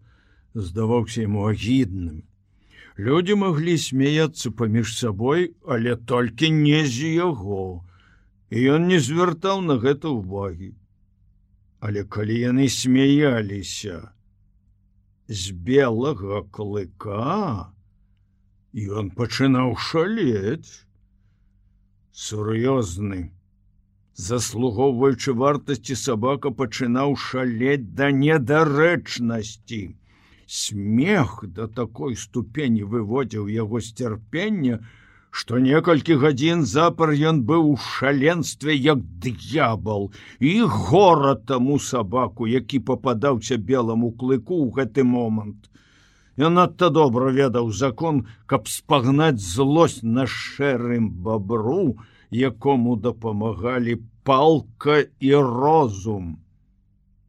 здаваўся 0.55 1.23
ему 1.23 1.47
агідным. 1.47 2.25
Людзі 2.99 3.39
маглі 3.39 3.79
смяяцца 3.79 4.51
паміж 4.51 4.97
сабой, 4.99 5.55
але 5.63 5.95
толькі 5.95 6.51
не 6.51 6.83
з 6.83 7.15
яго, 7.15 7.85
і 8.51 8.65
ён 8.75 8.89
не 8.91 8.99
звяртаў 8.99 9.63
на 9.63 9.79
гэта 9.79 10.11
ўвагі. 10.11 10.75
Але 11.79 12.03
калі 12.03 12.39
яны 12.43 12.67
смяяліся 12.67 14.11
з 15.29 15.53
белага 15.53 16.43
клыка, 16.51 17.71
ён 18.75 19.15
пачынаў 19.15 19.77
шалець, 19.79 20.83
сур'ёзны. 22.11 23.31
Заслугоўваючы 24.19 25.33
вартасці 25.41 25.95
сабака 25.99 26.51
пачынаў 26.61 27.13
шалець 27.25 27.95
да 27.99 28.11
недарэчнасці. 28.21 29.83
Смех 30.61 31.45
да 31.59 31.69
такой 31.77 32.17
ступені 32.23 32.83
выводзіў 32.95 33.47
яго 33.57 33.81
сцярпення, 33.89 34.81
што 35.31 35.63
некалькі 35.69 36.19
гадзін 36.25 36.67
запар 36.67 37.15
ён 37.31 37.41
быў 37.53 37.71
у 37.71 37.77
шаленстве 37.87 38.75
як 38.89 39.07
д'ябал 39.23 40.11
і 40.41 40.53
гора 40.67 41.37
таму 41.53 41.79
сабаку, 41.79 42.51
які 42.51 42.83
пападаўся 42.91 43.63
белому 43.71 44.11
клыку 44.11 44.59
ў 44.67 44.75
гэты 44.81 45.07
момант. 45.15 45.71
Ён 46.39 46.59
надта 46.59 46.91
добра 46.91 47.31
ведаў 47.31 47.71
закон, 47.71 48.27
каб 48.47 48.67
спагнаць 48.67 49.39
злосць 49.39 50.03
на 50.03 50.27
шэрым 50.27 51.11
бабру, 51.11 51.99
якому 52.31 52.97
дапамагалі 52.97 53.97
палка 54.23 55.05
і 55.21 55.35
розум. 55.35 56.39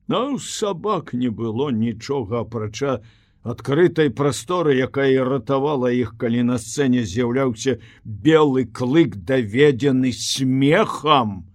На 0.07 0.29
ну, 0.29 0.39
сабак 0.39 1.13
не 1.13 1.29
было 1.29 1.69
нічога 1.71 2.41
апрача 2.41 2.99
адкрытай 3.43 4.09
прасторы, 4.09 4.75
якая 4.75 5.23
ратавала 5.23 5.91
іх, 5.93 6.17
калі 6.17 6.43
на 6.43 6.57
сцэне 6.57 7.05
з'яўляўся 7.05 7.77
белы 8.03 8.65
клык 8.65 9.15
даведзены 9.15 10.11
смехам 10.11 11.45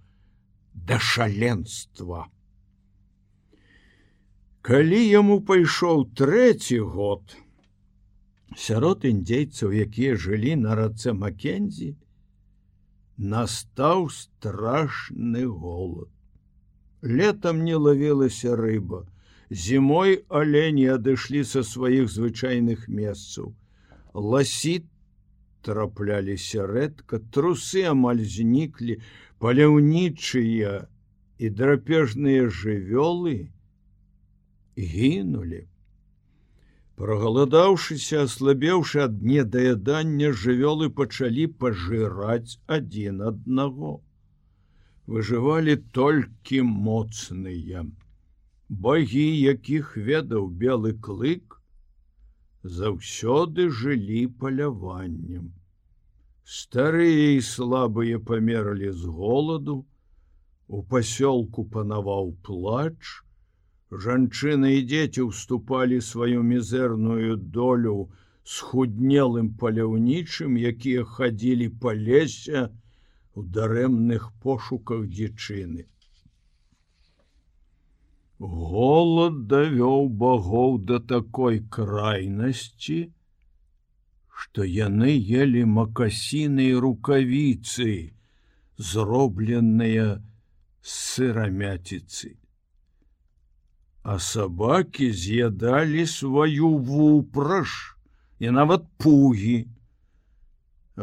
да 0.73 0.99
шаленства. 0.99 2.27
Калі 4.65 5.01
яму 5.03 5.41
пайшоў 5.45 6.07
трэці 6.17 6.79
год, 6.79 7.35
сярод 8.57 9.05
індзейцаў, 9.05 9.75
якія 9.85 10.15
жылі 10.15 10.55
на 10.63 10.73
рацэ 10.79 11.13
Макензі, 11.13 11.93
настаў 13.17 14.09
страшны 14.09 15.45
голод. 15.47 16.09
Летам 17.01 17.63
не 17.63 17.75
лавілася 17.75 18.55
рыба. 18.55 19.05
Зімой 19.49 20.25
алені 20.29 20.87
адышлі 20.97 21.43
са 21.45 21.61
сваіх 21.63 22.09
звычайных 22.09 22.89
месцаў. 22.89 23.53
Ласі 24.13 24.83
трапляліся 25.61 26.65
рэдка, 26.65 27.21
трусы 27.31 27.85
амаль 27.85 28.25
зніклі, 28.25 28.99
паляўнічыя 29.39 30.89
і 31.37 31.49
драпежныя 31.49 32.49
жывёлы 32.49 33.53
гінулі. 34.77 35.67
Прагаладаўшыся, 36.99 38.23
аслабеўшы 38.25 39.01
ад 39.05 39.15
недаядання 39.29 40.29
жывёлы 40.43 40.87
пачалі 40.99 41.47
пажыраць 41.63 42.55
адзін 42.75 43.19
аднаго. 43.29 43.91
Выжывалі 45.05 45.75
толькі 45.97 46.61
моцныя. 46.69 47.83
Багі, 48.85 49.27
якіх 49.55 49.91
ведаў 50.07 50.47
белы 50.63 50.93
клык, 51.07 51.59
заўсёды 52.77 53.67
жылі 53.81 54.23
паляваннем. 54.39 55.51
Старыя 56.45 57.27
і 57.35 57.43
слабыя 57.49 58.23
памерлі 58.31 58.95
з 59.03 59.11
голаду, 59.19 59.77
у 60.67 60.81
пасёлку 60.95 61.67
панаваў 61.75 62.33
плач, 62.41 63.24
Жанчыны 63.91 64.69
і 64.75 64.85
дзеці 64.89 65.29
ўступалі 65.29 66.01
сваю 66.01 66.41
мізэрную 66.41 67.37
долю 67.37 68.09
схуднелым 68.43 69.51
паляўнічым, 69.61 70.57
якія 70.57 71.03
хадзілі 71.05 71.67
па 71.81 71.93
лесе 71.93 72.69
у 73.37 73.43
дарэмных 73.57 74.31
пошуках 74.41 75.05
дзічыны. 75.05 75.85
Голад 78.39 79.45
давёў 79.53 80.09
багоў 80.09 80.79
да 80.89 80.99
такой 80.99 81.61
крайнасці, 81.77 83.13
што 84.33 84.65
яны 84.65 85.13
ели 85.13 85.63
макасіны 85.63 86.65
і 86.73 86.81
рукавіцы, 86.87 88.17
зробленыя 88.77 90.09
сырамяціцы 90.81 92.33
а 94.05 94.19
сабакі 94.19 95.07
з'ядалі 95.11 96.03
сваю 96.05 96.67
вупраж 96.77 97.71
і 98.37 98.51
нават 98.53 98.83
пугі. 99.01 99.55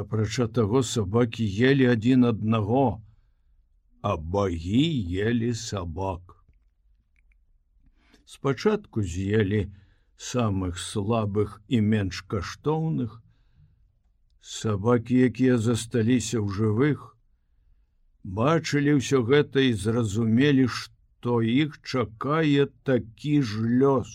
Апрача 0.03 0.47
таго 0.59 0.83
сабакі 0.87 1.47
ели 1.71 1.89
адзін 1.95 2.29
аднаго, 2.31 3.03
а 4.07 4.15
багі 4.17 4.85
ели 5.25 5.51
сабак. 5.51 6.39
Спачатку 8.37 9.03
з'елі 9.03 9.67
самых 10.15 10.79
слабых 10.79 11.59
і 11.67 11.83
менш 11.83 12.23
каштоўных, 12.31 13.19
сабакі, 14.39 15.19
якія 15.27 15.59
засталіся 15.59 16.39
ў 16.39 16.55
жывых, 16.55 17.19
бачылі 18.23 18.99
ўсё 19.03 19.27
гэта 19.27 19.59
і 19.59 19.75
зразумелі, 19.75 20.71
што 20.71 21.02
то 21.23 21.39
іх 21.55 21.79
чакае 21.87 22.67
такі 22.83 23.35
ж 23.47 23.63
лёс. 23.81 24.11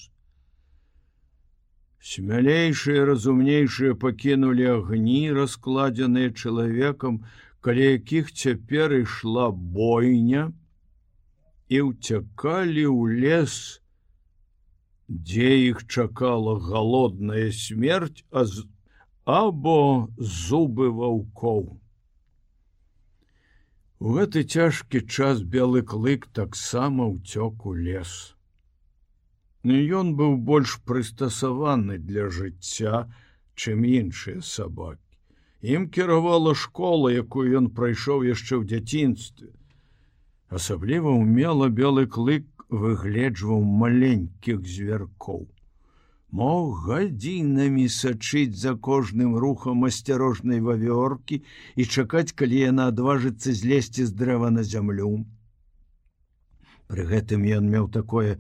Смялейшыя 2.04 3.06
разумнейшыя 3.08 3.96
пакінулі 4.02 4.68
агні, 4.74 5.22
раскладзеныя 5.38 6.36
чалавекам, 6.36 7.24
каля 7.64 7.88
якіх 7.96 8.32
цяпер 8.32 8.96
ішла 9.00 9.48
бойня 9.56 10.52
і 11.72 11.82
ўцякалі 11.88 12.86
ў 12.92 13.24
лес, 13.24 13.56
дзе 15.08 15.52
іх 15.72 15.88
чакала 15.88 16.60
галодная 16.60 17.52
смерць, 17.56 18.24
а 18.32 18.44
з... 18.44 18.68
або 19.24 20.12
зубы 20.20 20.92
ваўкоў. 20.92 21.80
У 24.00 24.14
гэты 24.14 24.44
цяжкі 24.46 25.00
час 25.10 25.40
белы 25.54 25.82
клык 25.82 26.28
таксама 26.40 27.08
ўцёк 27.10 27.66
у 27.66 27.74
лес. 27.74 28.12
Ён 29.66 30.14
быў 30.20 30.38
больш 30.50 30.78
прыстасаваны 30.86 31.98
для 31.98 32.28
жыцця, 32.30 33.10
чым 33.58 33.84
іншыя 33.90 34.46
сабакі. 34.46 35.02
Ім 35.66 35.90
кіравала 35.90 36.54
школа, 36.54 37.10
якую 37.10 37.50
ён 37.58 37.74
прайшоў 37.74 38.22
яшчэ 38.30 38.62
ў 38.62 38.64
дзяцінстве. 38.70 39.50
Асабліва 40.54 41.18
ўмела 41.18 41.74
белы 41.74 42.06
клык 42.06 42.46
выгледжваў 42.70 43.66
маленькіх 43.82 44.62
зверкоў 44.62 45.48
мог 46.32 46.84
гадзінамі 46.88 47.88
сачыць 47.88 48.60
за 48.60 48.76
кожным 48.76 49.38
рухам 49.38 49.86
асцярожнай 49.88 50.60
вавёркі 50.60 51.42
і 51.76 51.86
чакаць, 51.86 52.36
калі 52.36 52.60
яна 52.60 52.88
адважыцца 52.92 53.54
злезці 53.54 54.06
з 54.06 54.12
дрэва 54.12 54.50
на 54.52 54.64
зямлю. 54.64 55.26
Пры 56.88 57.04
гэтым 57.08 57.44
ён 57.48 57.70
меў 57.72 57.88
такое 57.92 58.40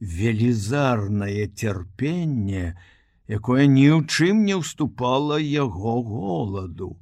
велізарнае 0.00 1.46
цярпенне, 1.50 2.78
якое 3.26 3.66
ні 3.66 3.86
ў 3.98 4.06
чым 4.06 4.44
не 4.46 4.54
ўступала 4.54 5.38
яго 5.38 6.02
голаду. 6.02 6.96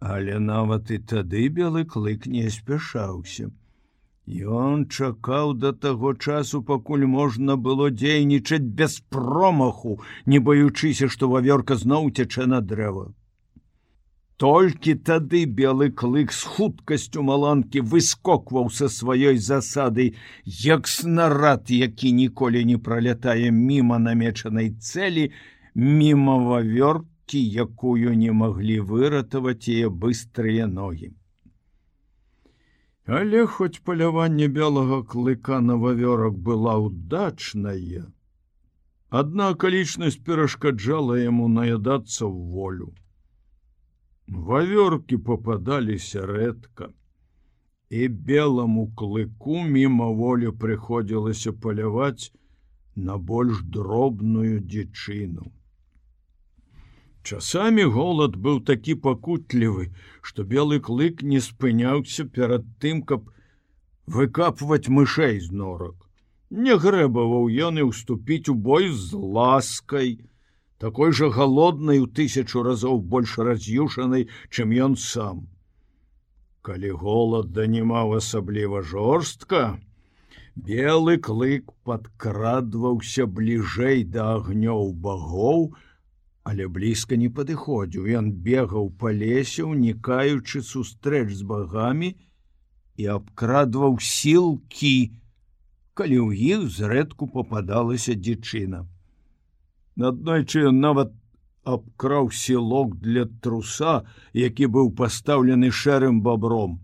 Але 0.00 0.38
нават 0.38 0.90
і 0.94 0.98
тады 0.98 1.48
белы 1.48 1.84
клык 1.84 2.26
не 2.26 2.48
спяшаўся. 2.48 3.50
Ён 4.28 4.84
чакаў 4.92 5.54
да 5.56 5.72
таго 5.72 6.12
часу, 6.12 6.60
пакуль 6.62 7.04
можна 7.08 7.56
было 7.56 7.88
дзейнічаць 7.88 8.74
без 8.80 9.00
промаху, 9.08 10.00
не 10.26 10.38
баючыся, 10.38 11.08
што 11.08 11.28
вавёрка 11.32 11.76
зноў 11.80 12.10
цячэ 12.12 12.44
на 12.44 12.60
дрэва. 12.60 13.08
Толькі 14.36 14.94
тады 15.08 15.46
белы 15.60 15.88
клык 15.90 16.34
з 16.36 16.44
хуткасцю 16.44 17.24
маланкі 17.24 17.80
выскокваў 17.80 18.68
са 18.68 18.88
сваёй 18.92 19.40
засады, 19.40 20.12
як 20.44 20.86
снарад, 20.86 21.70
які 21.70 22.12
ніколі 22.12 22.64
не 22.64 22.76
пролятае 22.76 23.50
мімо 23.50 23.98
намечанай 23.98 24.76
цэлі, 24.76 25.32
мімо 25.74 26.36
вавёркі, 26.50 27.40
якую 27.64 28.12
не 28.12 28.36
маглі 28.42 28.78
выратаваць 28.92 29.72
яе 29.72 29.88
быстрыя 29.88 30.68
ногі. 30.68 31.16
Але 33.08 33.42
хоць 33.48 33.80
паляванне 33.88 34.46
белага 34.56 34.96
клыка 35.12 35.58
на 35.66 35.76
вавёрак 35.82 36.34
была 36.48 36.74
удачная, 36.86 38.02
адна 39.20 39.46
акалічнасць 39.52 40.18
перашкаджала 40.26 41.16
яму 41.20 41.48
наядацца 41.48 42.28
ў 42.28 42.36
волю. 42.56 42.92
Вавёркі 44.28 45.16
попадаліся 45.30 46.26
рэдка, 46.28 46.92
і 47.88 48.08
белому 48.28 48.84
клыку 48.92 49.62
мімаволі 49.64 50.52
прыходзілася 50.64 51.56
паляваць 51.64 52.28
на 53.08 53.16
больш 53.16 53.62
дробную 53.78 54.60
дзічыну. 54.60 55.48
Часамі 57.28 57.84
голад 57.94 58.36
быў 58.44 58.60
такі 58.68 58.94
пакутлівы, 59.04 59.90
што 60.28 60.44
белы 60.52 60.78
клык 60.84 61.20
не 61.30 61.40
спыняўся 61.44 62.24
перад 62.24 62.68
тым, 62.84 63.02
каб 63.10 63.26
выкапваць 64.14 64.88
мышэй 64.98 65.36
з 65.46 65.52
норак. 65.62 65.96
Не 66.48 66.76
грэбаваў 66.84 67.50
ён 67.66 67.80
і 67.82 67.84
ўступіць 67.90 68.48
у 68.52 68.54
бой 68.68 68.88
з 68.88 69.20
ласкай, 69.36 70.14
такой 70.84 71.12
жа 71.18 71.28
галоднай 71.34 72.00
у 72.00 72.06
тысячу 72.20 72.62
разоў 72.64 73.02
больш 73.14 73.36
раз'юшанай, 73.48 74.24
чым 74.48 74.72
ён 74.86 74.96
сам. 74.96 75.42
Калі 76.64 76.94
голад 77.02 77.52
данімаў 77.58 78.14
асабліва 78.20 78.80
жорстка, 78.92 79.76
белы 80.56 81.18
клык 81.28 81.68
падкрадваўся 81.84 83.28
бліжэй 83.28 84.08
да 84.16 84.30
агнёў 84.38 84.96
багоў, 84.96 85.68
але 86.48 86.66
блізка 86.72 87.16
не 87.20 87.28
падыходзіў. 87.28 88.08
Ён 88.18 88.32
бегаў 88.46 88.88
па 89.00 89.12
лесе 89.12 89.64
унікаючы 89.68 90.62
сустрэч 90.64 91.28
з 91.36 91.44
багамі 91.52 92.10
і 92.96 93.08
абкрадваў 93.14 93.98
сілкі 94.00 94.96
калі 95.98 96.18
ў 96.24 96.30
іх 96.54 96.64
зрэдку 96.78 97.28
попадалася 97.36 98.16
дзічына. 98.16 98.86
Аднойчы 100.10 100.70
нават 100.72 101.12
абкраў 101.68 102.30
сілок 102.40 102.96
для 103.04 103.24
труса 103.44 103.94
які 104.32 104.72
быў 104.76 104.92
пастаўлены 105.00 105.70
шэрым 105.82 106.22
бабром. 106.24 106.78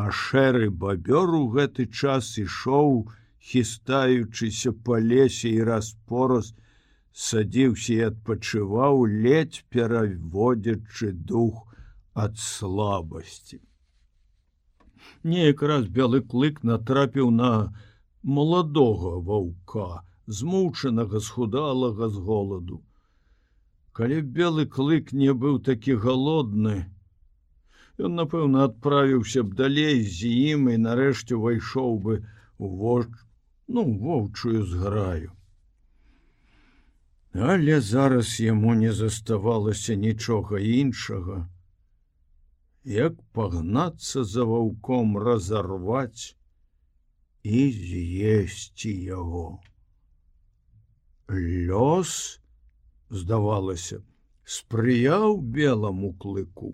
А 0.00 0.08
шэры 0.24 0.70
бабёр 0.70 1.34
у 1.40 1.46
гэты 1.52 1.90
час 1.92 2.36
ішоў 2.40 3.10
хістаючыся 3.50 4.72
па 4.86 4.96
лесе 5.00 5.52
і 5.52 5.66
распораз, 5.68 6.54
садзіўся 7.24 7.92
і 7.94 8.06
адпачываў, 8.10 9.04
ледзь 9.26 9.62
пераводзячы 9.72 11.12
дух 11.30 11.62
ад 12.24 12.36
слабасці. 12.46 13.60
Неяк 15.24 15.62
раз 15.70 15.86
белы 15.98 16.20
клык 16.34 16.60
натрапіў 16.70 17.30
на 17.38 17.52
маладога 18.22 19.14
ваўка, 19.30 20.02
змучанага 20.26 21.22
схудалага 21.28 22.10
з 22.10 22.26
голаду. 22.28 22.82
Калі 23.96 24.20
белы 24.40 24.66
клык 24.76 25.16
не 25.22 25.32
быў 25.32 25.58
такі 25.70 25.96
галодны, 26.04 26.76
Ён, 27.96 28.12
напэўна, 28.20 28.64
адправіўся 28.68 29.42
б 29.42 29.56
далей 29.56 30.02
з 30.04 30.28
ім 30.52 30.68
і 30.68 30.76
нарэшце 30.86 31.32
увайшоў 31.36 31.94
бы 32.06 32.16
у 32.58 32.68
воч 32.80 33.08
ну 33.72 33.84
воўчую 34.02 34.64
зграю. 34.72 35.32
Але 37.38 37.80
зараз 37.80 38.40
яму 38.40 38.74
не 38.74 38.92
заставалася 38.92 39.94
нічога 39.94 40.58
іншага, 40.58 41.48
як 42.84 43.12
пагнацца 43.32 44.24
за 44.24 44.44
ваўком 44.44 45.18
разарваць 45.18 46.36
і 47.42 47.60
з'есці 47.72 48.92
яго. 49.04 49.60
Лёс, 51.28 52.40
здавалася, 53.10 54.00
спрыяў 54.44 55.36
белому 55.36 56.14
клыку. 56.14 56.72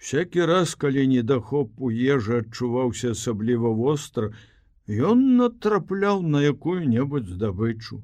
Всякі 0.00 0.46
раз, 0.48 0.74
калі 0.74 1.04
недахоп 1.06 1.74
у 1.76 1.90
ежы 1.90 2.38
адчуваўся 2.40 3.10
асабліва 3.12 3.74
востра, 3.76 4.32
ён 4.88 5.36
натрапляў 5.36 6.22
на 6.22 6.40
якую-небудзь 6.48 7.34
здабычу. 7.36 8.00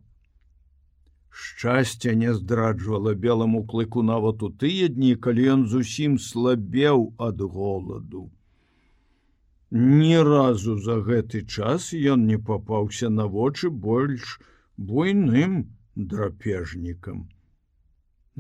Шчасце 1.36 2.14
не 2.16 2.32
здраджвала 2.34 3.12
белому 3.22 3.58
клыку 3.70 4.02
нават 4.10 4.42
у 4.46 4.48
тыя 4.62 4.88
дні, 4.92 5.10
калі 5.26 5.42
ён 5.54 5.64
зусім 5.72 6.16
слабеў 6.26 7.02
ад 7.26 7.42
голаду. 7.56 8.22
Ні 9.70 10.16
разу 10.28 10.78
за 10.86 10.96
гэты 11.08 11.42
час 11.44 11.90
ён 12.14 12.24
не 12.30 12.38
папаўся 12.50 13.12
на 13.18 13.28
вочы 13.36 13.68
больш 13.88 14.38
буйным 14.78 15.60
драпежнікам. 16.14 17.22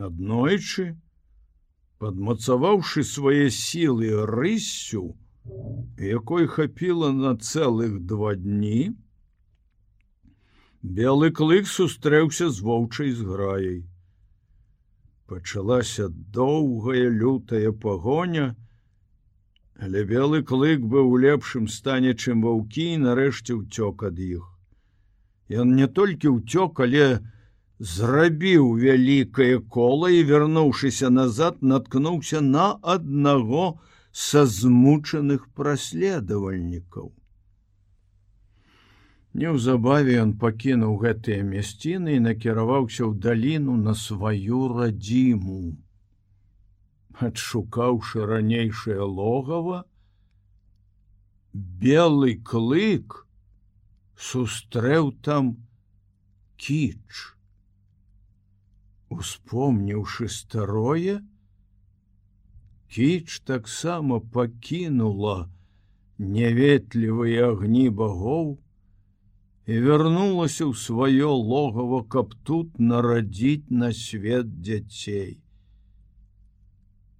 Аднойчы, 0.08 0.88
падмацаваўшы 2.00 3.04
свае 3.12 3.50
сілы 3.60 4.12
рыссю, 4.32 5.06
якой 6.00 6.48
хапіла 6.58 7.12
на 7.12 7.36
цэлых 7.36 8.00
два 8.14 8.36
дні, 8.36 8.94
белы 10.86 11.30
клык 11.34 11.66
сустрэўся 11.66 12.48
з 12.50 12.62
воўчай 12.62 13.10
зграяй. 13.10 13.82
Пачалася 15.26 16.08
доўгая 16.08 17.10
лютая 17.10 17.72
пагоня, 17.72 18.54
але 19.82 20.04
белы 20.04 20.42
клык 20.42 20.80
быў 20.80 21.10
у 21.10 21.16
лепшым 21.18 21.66
стане, 21.68 22.14
чым 22.14 22.46
ваўкі 22.46 22.86
і 22.94 23.00
нарэшце 23.02 23.58
ўцёк 23.58 24.06
ад 24.10 24.22
іх. 24.22 24.46
Ён 25.50 25.74
не 25.74 25.88
толькі 25.90 26.38
ўцёк, 26.38 26.80
але, 26.86 27.18
зрабіў 27.78 28.78
вялікае 28.78 29.58
кола 29.68 30.08
і 30.14 30.22
вярнуўшыся 30.30 31.10
назад 31.10 31.60
наткнуўся 31.60 32.40
на 32.40 32.78
аднаго 32.82 33.66
са 34.12 34.46
змучаных 34.46 35.50
праследавальнікаў. 35.52 37.12
Неўзабаве 39.36 40.14
ён 40.22 40.30
пакінуў 40.42 40.94
гэтыя 41.02 41.44
мясціны 41.46 42.16
і 42.16 42.22
накіраваўся 42.26 43.02
ў 43.04 43.12
даліну 43.26 43.76
на 43.80 43.92
сваю 44.02 44.60
радзіму. 44.72 45.76
Адшукаўшы 47.26 48.24
ранейшае 48.30 48.98
логава, 49.18 49.84
белы 51.84 52.34
клык 52.50 53.20
сустрэў 54.30 55.12
там 55.28 55.54
кіч. 56.56 57.24
Успомніўшы 59.12 60.32
старое, 60.32 61.20
Кіч 62.96 63.40
таксама 63.44 64.20
пакінула 64.34 65.50
няветлівыя 66.18 67.48
агні 67.52 67.90
багоў 67.90 68.46
і 69.66 69.78
вярнулася 69.82 70.62
ў 70.70 70.74
сваё 70.78 71.30
логава, 71.34 72.02
каб 72.06 72.34
тут 72.46 72.78
нарадзіць 72.78 73.66
на 73.70 73.90
свет 73.92 74.52
дзяцей. 74.62 75.42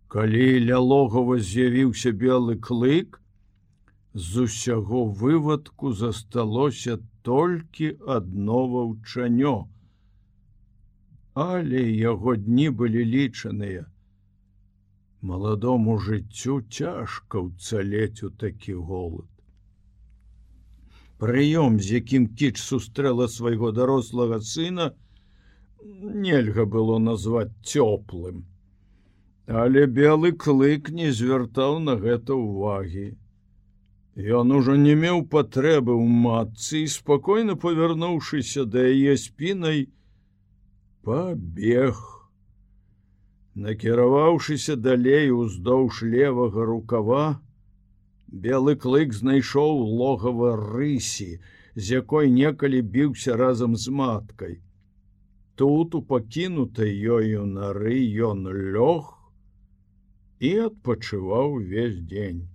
Калі 0.06 0.46
ля 0.68 0.78
логава 0.78 1.38
з'явіўся 1.42 2.14
белы 2.14 2.54
клык, 2.68 3.18
з 4.14 4.46
усяго 4.46 5.04
вывадку 5.22 5.92
засталося 5.92 6.98
толькі 7.26 7.90
адно 8.18 8.62
ваўчанё, 8.74 9.56
але 11.34 11.82
яго 11.90 12.36
дні 12.46 12.70
былі 12.70 13.02
лічаныя. 13.04 13.84
Маладому 15.20 15.98
жыццю 15.98 16.62
цяжка 16.70 17.42
ўцалець 17.42 18.22
у 18.22 18.30
такі 18.30 18.78
голод. 18.78 19.26
Прыём, 21.22 21.80
з 21.80 22.00
якім 22.00 22.28
кіч 22.36 22.60
сустрэла 22.60 23.28
свайго 23.32 23.72
дарослага 23.72 24.40
сына, 24.44 24.92
нельга 26.26 26.66
было 26.66 26.98
назваць 26.98 27.52
цёплым. 27.64 28.44
Але 29.46 29.86
белы 29.86 30.32
клык 30.32 30.90
не 30.90 31.12
звяртаў 31.12 31.78
на 31.80 31.94
гэта 31.96 32.36
ўвагі. 32.36 33.16
Ён 34.16 34.52
ужо 34.58 34.76
не 34.76 34.94
меў 34.96 35.24
патрэбы 35.32 35.92
ў 35.92 36.06
матцы 36.26 36.84
і 36.84 36.92
спакойна 36.92 37.56
павярнуўшыся 37.64 38.64
да 38.64 38.84
яе 38.84 39.16
спінай, 39.16 39.88
пабег. 41.00 41.96
Накіраваўшыся 43.56 44.76
далей 44.76 45.30
уздоўж 45.32 46.02
левага 46.02 46.64
рукава, 46.64 47.40
белы 48.26 48.76
клык 48.76 49.12
знайшоў 49.14 49.82
логава 50.00 50.56
рысі, 50.56 51.38
з 51.74 51.84
якой 52.00 52.30
некалі 52.30 52.82
біўся 52.82 53.36
разам 53.36 53.76
з 53.76 53.88
маткай. 53.88 54.60
Тут 55.54 55.94
у 55.94 56.02
пакінутай 56.02 56.92
ёю 56.92 57.46
нары 57.46 57.96
ён 58.28 58.44
лёг 58.48 59.14
і 60.40 60.50
адпачываў 60.68 61.60
увесь 61.60 62.00
дзень. 62.00 62.48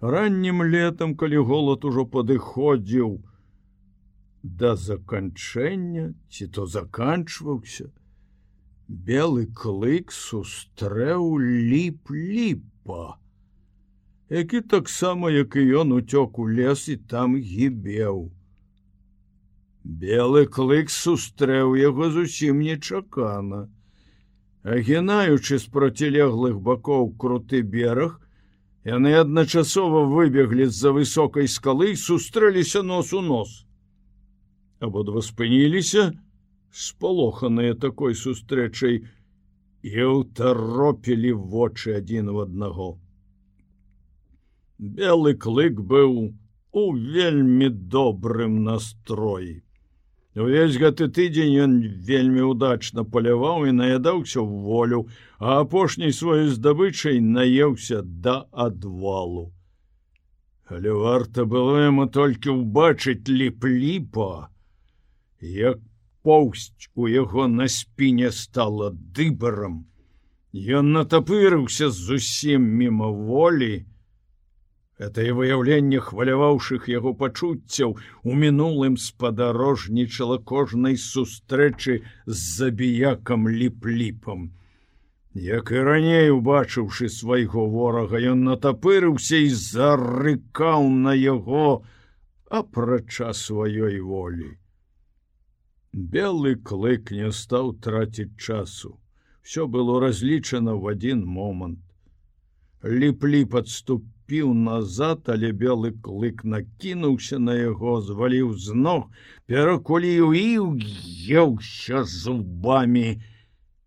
Раннім 0.00 0.62
летам, 0.62 1.16
калі 1.16 1.42
голад 1.48 1.84
ужо 1.84 2.04
падыходзіў, 2.04 3.18
да 4.44 4.76
заканчэння 4.76 6.12
ці 6.28 6.46
то 6.54 6.66
заканчваўся 6.66 7.88
белы 8.86 9.46
клык 9.60 10.12
сустрэў 10.12 11.38
ліп 11.40 12.10
ліпа 12.12 13.16
які 14.34 14.60
таксама 14.60 15.30
як 15.30 15.56
і 15.56 15.62
ён 15.80 15.92
уцёк 15.94 16.38
у 16.42 16.48
лес 16.50 16.88
і 16.88 16.96
там 16.96 17.36
гібеў. 17.38 18.32
Белы 19.84 20.42
клык 20.50 20.90
сустрэў 20.90 21.76
яго 21.78 22.10
зусім 22.10 22.58
нечакана. 22.66 23.68
Агінаючы 24.64 25.58
з 25.62 25.66
процілеглых 25.70 26.58
бакоў 26.58 27.14
круты 27.14 27.62
бераг 27.62 28.18
яны 28.82 29.14
адначасова 29.20 30.02
выбеглі 30.10 30.66
з-за 30.66 30.90
высокай 30.98 31.46
скалы 31.46 31.92
і 31.92 32.00
сустрэліся 32.00 32.82
нос 32.82 33.12
у 33.12 33.22
нос. 33.22 33.52
Абодва 34.80 35.22
спыніліся 35.22 36.10
спалоханыя 36.72 37.78
такой 37.78 38.18
сустрэчай 38.18 39.06
і 39.84 40.10
ўтаропілі 40.10 41.32
вочы 41.54 41.94
адзін 42.02 42.34
у 42.34 42.42
аднаго 42.42 43.03
белы 44.78 45.34
клык 45.34 45.80
быў 45.92 46.16
у 46.72 46.84
вельмі 46.94 47.68
добрым 47.68 48.62
настроі 48.64 49.62
увесь 50.34 50.78
гэты 50.82 51.08
тыдзень 51.16 51.54
ён 51.64 51.74
вельмі 52.10 52.42
удачна 52.50 53.04
паляваў 53.16 53.68
і 53.70 53.76
наядаўся 53.80 54.40
ў 54.42 54.50
волю 54.68 55.00
а 55.38 55.60
апошняй 55.60 56.12
сваёй 56.12 56.48
здабычай 56.56 57.20
наеўся 57.20 58.02
да 58.02 58.36
адвалу 58.66 59.46
але 60.66 60.90
варта 60.90 61.44
было 61.44 61.80
яму 61.86 62.06
толькі 62.18 62.58
ўбачыць 62.58 63.30
ліп-ліпа 63.30 64.30
як 65.40 65.78
поўсць 66.24 66.88
у 66.94 67.08
яго 67.12 67.46
на 67.48 67.68
спіне 67.68 68.30
стала 68.32 68.90
дыбарам. 69.16 69.84
Ён 70.54 70.92
натапырыўся 70.96 71.90
зусім 71.90 72.64
міма 72.80 73.10
волі, 73.10 73.84
Гэтае 75.02 75.32
выяўленне 75.36 75.98
хваляваўшых 76.08 76.84
яго 76.88 77.12
пачуццяў 77.20 77.96
у 78.22 78.34
мінулым 78.42 78.96
спадарожнічала 79.04 80.38
кожнай 80.50 80.94
сустрэчы 81.04 81.96
з 82.26 82.36
забіякам 82.58 83.48
ліп-ліпам. 83.48 84.52
Як 85.34 85.74
і 85.74 85.82
раней 85.88 86.30
убачыўшы 86.30 87.10
свайго 87.10 87.66
ворага, 87.66 88.22
ён 88.22 88.46
натапырыўся 88.46 89.42
і 89.42 89.50
зарыкаў 89.50 90.86
на 90.86 91.18
яго 91.18 91.82
апрача 92.46 93.34
сваёй 93.34 93.98
волі. 93.98 94.54
Белы 95.90 96.54
клык 96.54 97.10
не 97.10 97.34
стаў 97.34 97.74
траціць 97.82 98.38
часу. 98.38 98.94
Всё 99.42 99.66
было 99.66 99.98
разлічана 99.98 100.78
в 100.78 100.86
один 100.86 101.26
момант. 101.26 101.82
Ліплі 102.86 103.44
падступ 103.50 104.06
адступіў 104.24 104.54
назад, 104.54 105.28
але 105.28 105.52
белы 105.52 105.92
клык 106.02 106.44
накінуўся 106.44 107.38
на 107.38 107.54
яго, 107.54 108.00
зваліў 108.00 108.56
з 108.56 108.72
ног, 108.74 109.10
перакуліў 109.46 110.32
і 110.32 110.58
уеўся 110.58 112.04
зубамі 112.04 113.20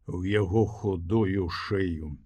у 0.07 0.23
яго 0.23 0.65
худую 0.65 1.49
шею. 1.49 2.17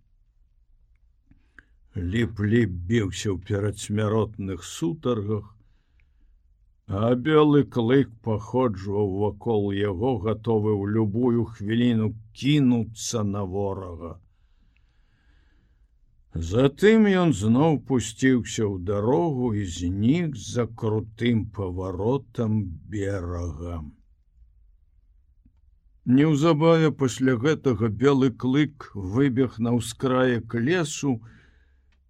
Ліплі 1.95 2.65
біўся 2.65 3.31
ў 3.31 3.39
перадсмяротных 3.47 4.63
сутаргах, 4.63 5.55
а 6.87 7.15
белы 7.15 7.63
клык 7.63 8.11
паходжваў 8.23 9.07
вакол 9.23 9.71
яго, 9.71 10.17
гатовы 10.19 10.71
ў 10.75 10.83
любую 10.99 11.45
хвіліну 11.45 12.13
кінуцца 12.33 13.23
на 13.23 13.43
ворага. 13.43 14.20
Затым 16.33 17.07
ён 17.11 17.33
зноў 17.35 17.81
пусціўся 17.87 18.63
ў 18.63 18.79
дарогу 18.87 19.51
і 19.51 19.65
знік 19.67 20.37
за 20.39 20.63
крутым 20.63 21.43
паваротам 21.51 22.63
берага. 22.87 23.83
Неўзабаве 26.05 26.91
пасля 26.95 27.35
гэтага 27.35 27.91
белы 27.91 28.31
клык 28.31 28.87
выбег 28.95 29.59
на 29.59 29.75
ўскраек 29.75 30.55
лесу 30.55 31.19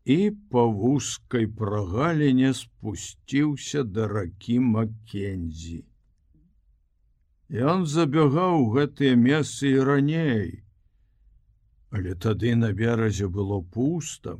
і 0.05 0.31
па 0.53 0.69
вузкай 0.69 1.49
прагаліне 1.49 2.53
спусціўся 2.53 3.83
да 3.83 4.07
ракі 4.07 4.59
Маккензі. 4.59 5.81
Ён 7.49 7.89
забягаў 7.89 8.69
гэтыя 8.77 9.17
месцы 9.17 9.73
і 9.73 9.79
раней, 9.89 10.61
Але 11.91 12.13
тады 12.15 12.55
на 12.55 12.71
беразе 12.71 13.27
было 13.27 13.59
пуста, 13.61 14.37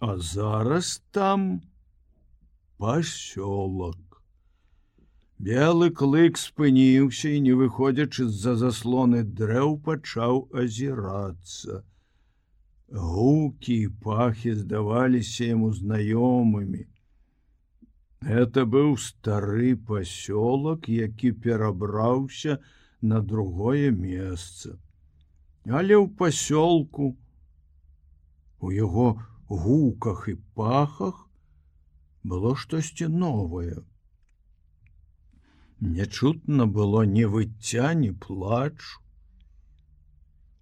а 0.00 0.16
зараз 0.16 1.02
там 1.12 1.60
пасёлак. 2.80 3.98
Белы 5.36 5.90
клык 6.00 6.40
спыніўся 6.40 7.28
і, 7.36 7.44
не 7.44 7.52
выходзячы 7.60 8.28
з-за 8.32 8.56
заслоны 8.64 9.22
дрэў, 9.24 9.76
пачаў 9.84 10.42
азірацца. 10.64 11.84
Гукі 12.88 13.76
і 13.84 13.92
пахі 14.04 14.56
здаваліся 14.64 15.52
яму 15.52 15.72
знаёмымі. 15.76 16.84
Это 18.24 18.64
быў 18.64 18.96
стары 18.96 19.76
пасёлак, 19.76 20.88
які 20.88 21.32
перабраўся 21.32 22.60
на 23.00 23.20
другое 23.20 23.92
месца 23.92 24.80
але 25.68 25.94
ў 25.96 26.08
пасёлку 26.16 27.16
у 28.60 28.72
яго 28.72 29.20
гуках 29.48 30.28
і 30.28 30.36
пахах 30.54 31.26
было 32.22 32.54
штосьці 32.56 33.08
новае. 33.08 33.82
Нячутна 35.80 36.66
было 36.66 37.04
не 37.04 37.24
выцця 37.24 37.94
ні 37.94 38.12
плач. 38.12 38.76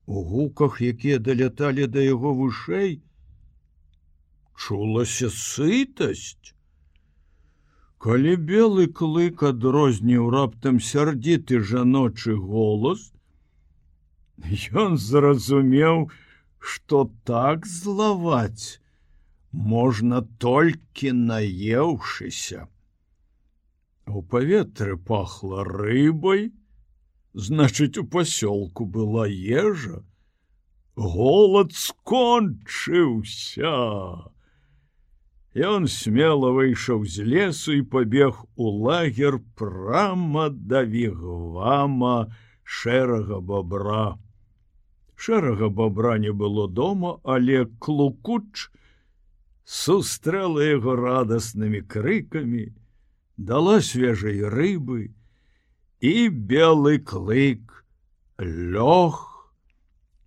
У 0.06 0.22
гуках, 0.22 0.80
якія 0.80 1.18
даляталі 1.18 1.86
да 1.86 2.00
яго 2.00 2.32
вышэй, 2.34 3.02
чулася 4.54 5.28
сытасць. 5.28 6.54
Калі 7.98 8.36
белы 8.50 8.86
клык 8.86 9.42
адрозніў 9.42 10.30
раптам 10.30 10.78
сярдзіты 10.78 11.60
жаночы 11.60 12.38
голос, 12.38 13.10
Ён 14.72 14.96
зразумеў, 14.96 16.10
што 16.58 17.10
так 17.24 17.66
злаваць 17.66 18.80
можна 19.52 20.22
толькі 20.38 21.12
наеўшыся. 21.12 22.68
У 24.06 24.22
паветры 24.22 24.96
пахла 24.96 25.64
рыбай, 25.64 26.52
значыць, 27.34 27.98
у 27.98 28.04
пасёлку 28.04 28.86
была 28.86 29.26
ежа. 29.28 30.04
Голад 30.96 31.72
скончыўся. 31.72 33.68
Ён 35.54 35.88
смело 35.88 36.52
выйшаў 36.54 37.04
з 37.04 37.24
лесу 37.24 37.72
і 37.72 37.82
пабег 37.82 38.44
у 38.56 38.70
лагер 38.86 39.40
прама 39.56 40.48
да 40.50 40.82
вігвама 40.82 42.32
шэрага 42.62 43.40
бобра 43.40 44.18
шэрага 45.18 45.68
бобра 45.68 46.16
не 46.22 46.32
было 46.32 46.68
дома, 46.68 47.18
але 47.24 47.66
клукуч 47.82 48.70
сустрэла 49.66 50.62
яго 50.70 50.94
радаснымі 50.96 51.82
крыкамі, 51.94 52.70
дала 53.36 53.80
свежай 53.82 54.38
рыбы 54.46 55.10
і 56.00 56.14
белы 56.30 56.98
клык 57.02 57.82
лёг 58.38 59.18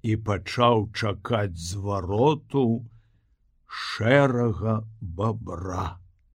і 0.03 0.19
пачаў 0.27 0.91
чакаць 0.91 1.55
звароту 1.55 2.83
шэрага 3.65 4.83
бобра. 4.99 6.00